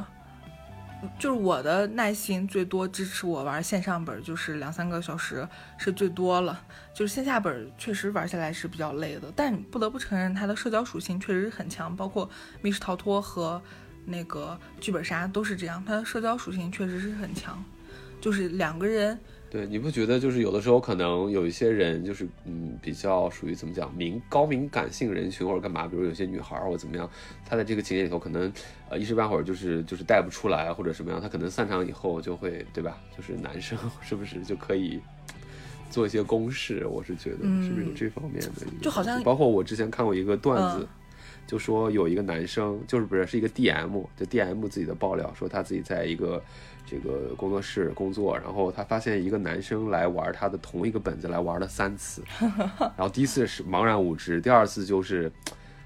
[1.19, 5.47] 就是我的耐心最多支持我玩线上本就是两三个小时
[5.77, 6.61] 是最多了，
[6.93, 12.29] 就是线下本确实玩下来是比较累的，但不得不承认它的社交属性确实很强，包括
[12.61, 13.61] 密室逃脱和
[14.05, 17.63] 那个剧本杀都是这样，它的社交属性确实是很强，
[18.19, 19.19] 就是两个人。
[19.53, 27.07] 对，你不觉得就是有的时候可能有一些人就是嗯比较属于怎么讲敏高敏感性人群或者干嘛，比如有些女孩或者怎么样，
[27.45, 28.51] 她在这个情节里头可能
[28.89, 32.97] 呃一时半会儿就是就是带不出来或者什么样，她可能散场以后就会对吧？
[33.15, 34.99] 就是男生是不是就可以
[35.91, 36.87] 做一些公式？
[36.87, 38.65] 我是觉得是不是有这方面的？
[38.81, 40.87] 就好像包括我之前看过一个段子，
[41.47, 46.41] 就说有一个男生就是不是是一个 DM，就 DM 自己的爆料说他自己在一个。
[46.85, 52.21] 这个工作室工作，然后他发现一个男生来玩他的同一个本子，来玩了三次，
[52.77, 55.31] 然后第一次是茫然无知，第二次就是，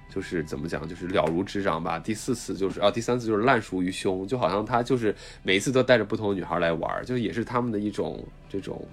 [0.10, 8.84] 就是怎么讲，就是了如指掌吧，第四次就是啊，第三次就是烂熟于胸，就好像他就是每一次都带着不同的女孩来玩，就也是他们的一种这种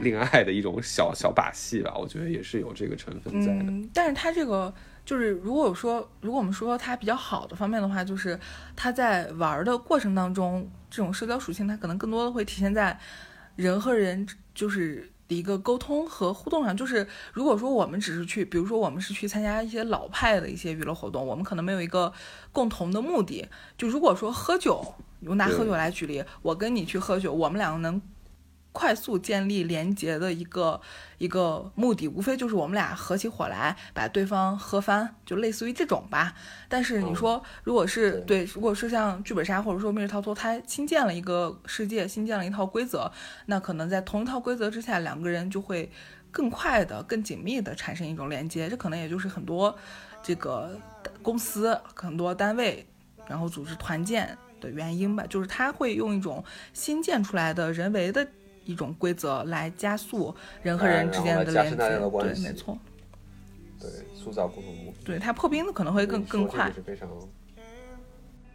[0.00, 3.72] 恋爱的一种小小把戏吧，我觉得也是有这个成分在的。
[3.94, 4.72] 但是他这个。
[5.04, 8.38] 就是如果说，如果我们说它比较好的方面的话，就是
[8.76, 12.98] 它在玩的过程当中，这种社交属性它可能更多的会体现在
[13.56, 16.76] 人和人就是一个沟通和互动上。
[16.76, 22.12] 就是如果说我们只是去，比如说我们是去参加一些老派的一些娱乐活动，我们可能没有一个
[22.52, 23.48] 共同的目的。
[23.76, 24.94] 就如果说喝酒，
[25.26, 28.00] 我拿喝酒来举例，我跟你去喝酒，我们两个能。
[28.72, 30.80] 快速建立连接的一个
[31.18, 36.34] 一个目的，无非就是我们俩合起伙来把对方喝翻，就类似于这种吧。
[36.68, 43.10] 但是你说，如果是对，如果是像剧本杀或者说密室逃脱，它新建了一个世界，新建了一套规则，
[43.46, 45.90] 那可能在同一套规则之下，两个人就会
[46.30, 48.68] 更快的、更紧密的产生一种连接。
[48.68, 49.76] 这可能也就是很多
[50.22, 50.78] 这个
[51.22, 52.86] 公司、很多单位，
[53.26, 55.26] 然后组织团建的原因吧。
[55.28, 58.24] 就是他会用一种新建出来的人为的。
[58.64, 62.78] 一种规则来加速人和人之间的连接，对，没错。
[63.78, 66.70] 对，塑造共同目对他破冰的可能会更更快。
[66.70, 67.08] 是非常，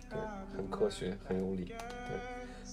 [0.10, 0.20] 对，
[0.56, 1.66] 很科学，很有理。
[1.66, 1.76] 对，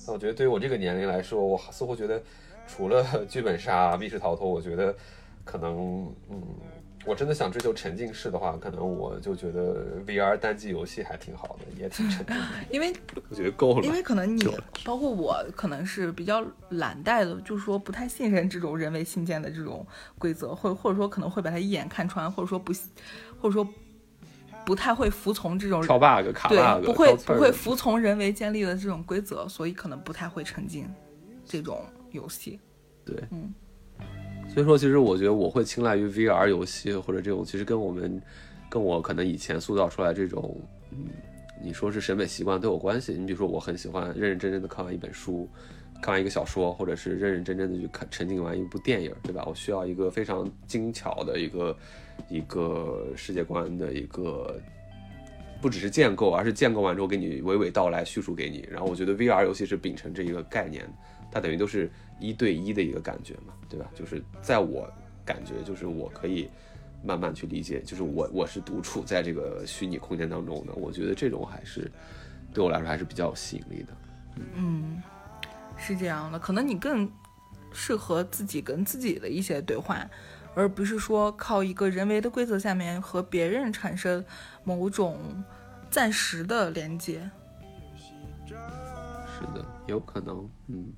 [0.07, 2.23] 那我觉得对于我这个年龄来说，我似乎觉得
[2.69, 4.95] 除了剧本杀、密室逃脱，我觉得
[5.45, 6.43] 可能，嗯。
[7.05, 12.37] 我真的想追求沉浸式的话，可能我就觉得 VR 单机游戏还挺好的，也挺沉浸。
[12.71, 12.95] 因为
[13.29, 13.87] 我觉得够了。
[13.87, 14.45] 因为可能你，
[14.85, 19.85] 包括我，可能是比较懒怠的，就是说不太信任这种人为新建的这种
[20.19, 22.73] 规则，或或者说可能会把它一眼看穿，或者说不，
[23.41, 23.67] 或者说
[24.65, 30.89] 不太会服从这种跳 bug 卡 bug，不会不会服从人为建立的这种规则，所以可能不太会沉浸
[31.45, 32.61] 这种游戏。
[33.05, 33.53] 对，嗯。
[34.49, 38.21] 所以说，其实我觉得我会青睐于 VR 游戏或者这种，其实跟我们，
[38.69, 41.07] 跟我可能以前塑造出来这种，嗯，
[41.63, 43.13] 你说是审美习惯都有关系。
[43.13, 45.49] 你比如说，我很喜欢认认真真的看完一本书，
[46.03, 49.43] 看完一个小说，或者是认认真真的去看沉浸完一部电影，对吧？
[49.47, 51.77] 我需要一个非常精巧的一个
[52.29, 54.61] 一个世界观的一个，
[55.63, 58.69] 不只是建构，而是建构完之后给你娓娓道来叙述给你。
[58.71, 60.85] 然后我觉得 VR 游戏是秉承这一个概念，
[61.33, 61.91] 它等于都是。
[62.21, 63.91] 一对一的一个感觉嘛，对吧？
[63.97, 64.89] 就是在我
[65.25, 66.49] 感觉，就是我可以
[67.03, 71.91] 慢慢去理解，就是我我是独处在这个虚拟空间当中的，我觉得这种还是
[72.55, 73.89] 对我来说还是比较有吸引力的。
[74.55, 75.03] 嗯，
[75.77, 77.11] 是这样的，可能你更
[77.73, 80.09] 适合自己跟自己的一些对话，
[80.55, 84.25] 而不是说靠一个人为的规则下面和别人产生
[84.63, 85.19] 某种
[85.91, 87.29] 暂时的连接。
[89.43, 90.93] 是的，有可能，嗯。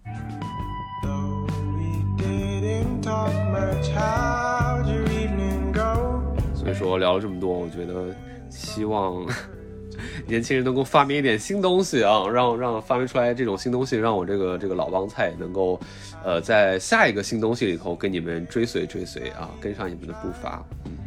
[6.55, 8.15] 所以说聊了这么多，我觉得
[8.51, 9.27] 希望
[10.27, 15.79] 年轻人能够发明一点新东西啊，让让发明出来这种新东西，让我这个这个老帮菜能够
[16.25, 20.63] 呃在下一个新东西里头跟你们追随追随啊，跟上你们的步伐。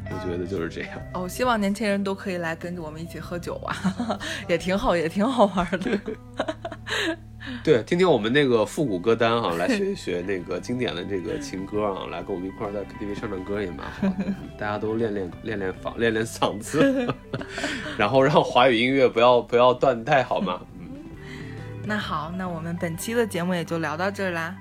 [0.09, 0.91] 我觉得就是这样。
[1.13, 3.75] 哦，希望年轻人都可以来跟着我们一起喝酒啊，
[4.47, 5.99] 也挺好，也挺好玩的。
[7.63, 14.25] 对，听听我们那个复古歌单哈，来学一 学那个经典的这个情歌啊，来跟我们一块儿在 KTV 唱唱歌也蛮好的。
[14.57, 17.13] 大家都练练练练嗓，练练嗓子，
[17.97, 20.61] 然后让华语音乐不要不要断代，好吗？
[20.79, 20.87] 嗯。
[21.85, 24.55] 那好，那我们本期的节目也就聊到这儿啦。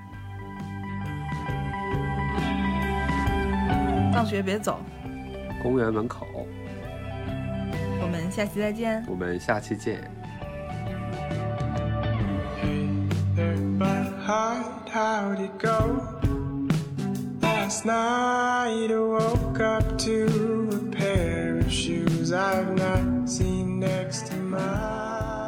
[4.13, 4.79] 放学别走。
[5.61, 6.25] 公园门口。
[8.01, 9.03] 我们下期再见。
[9.07, 10.09] 我们下期见。
[13.37, 16.01] but heart, How'd it go?
[17.41, 24.35] Last night I woke up to a pair of shoes I've not seen next to
[24.37, 25.46] mine.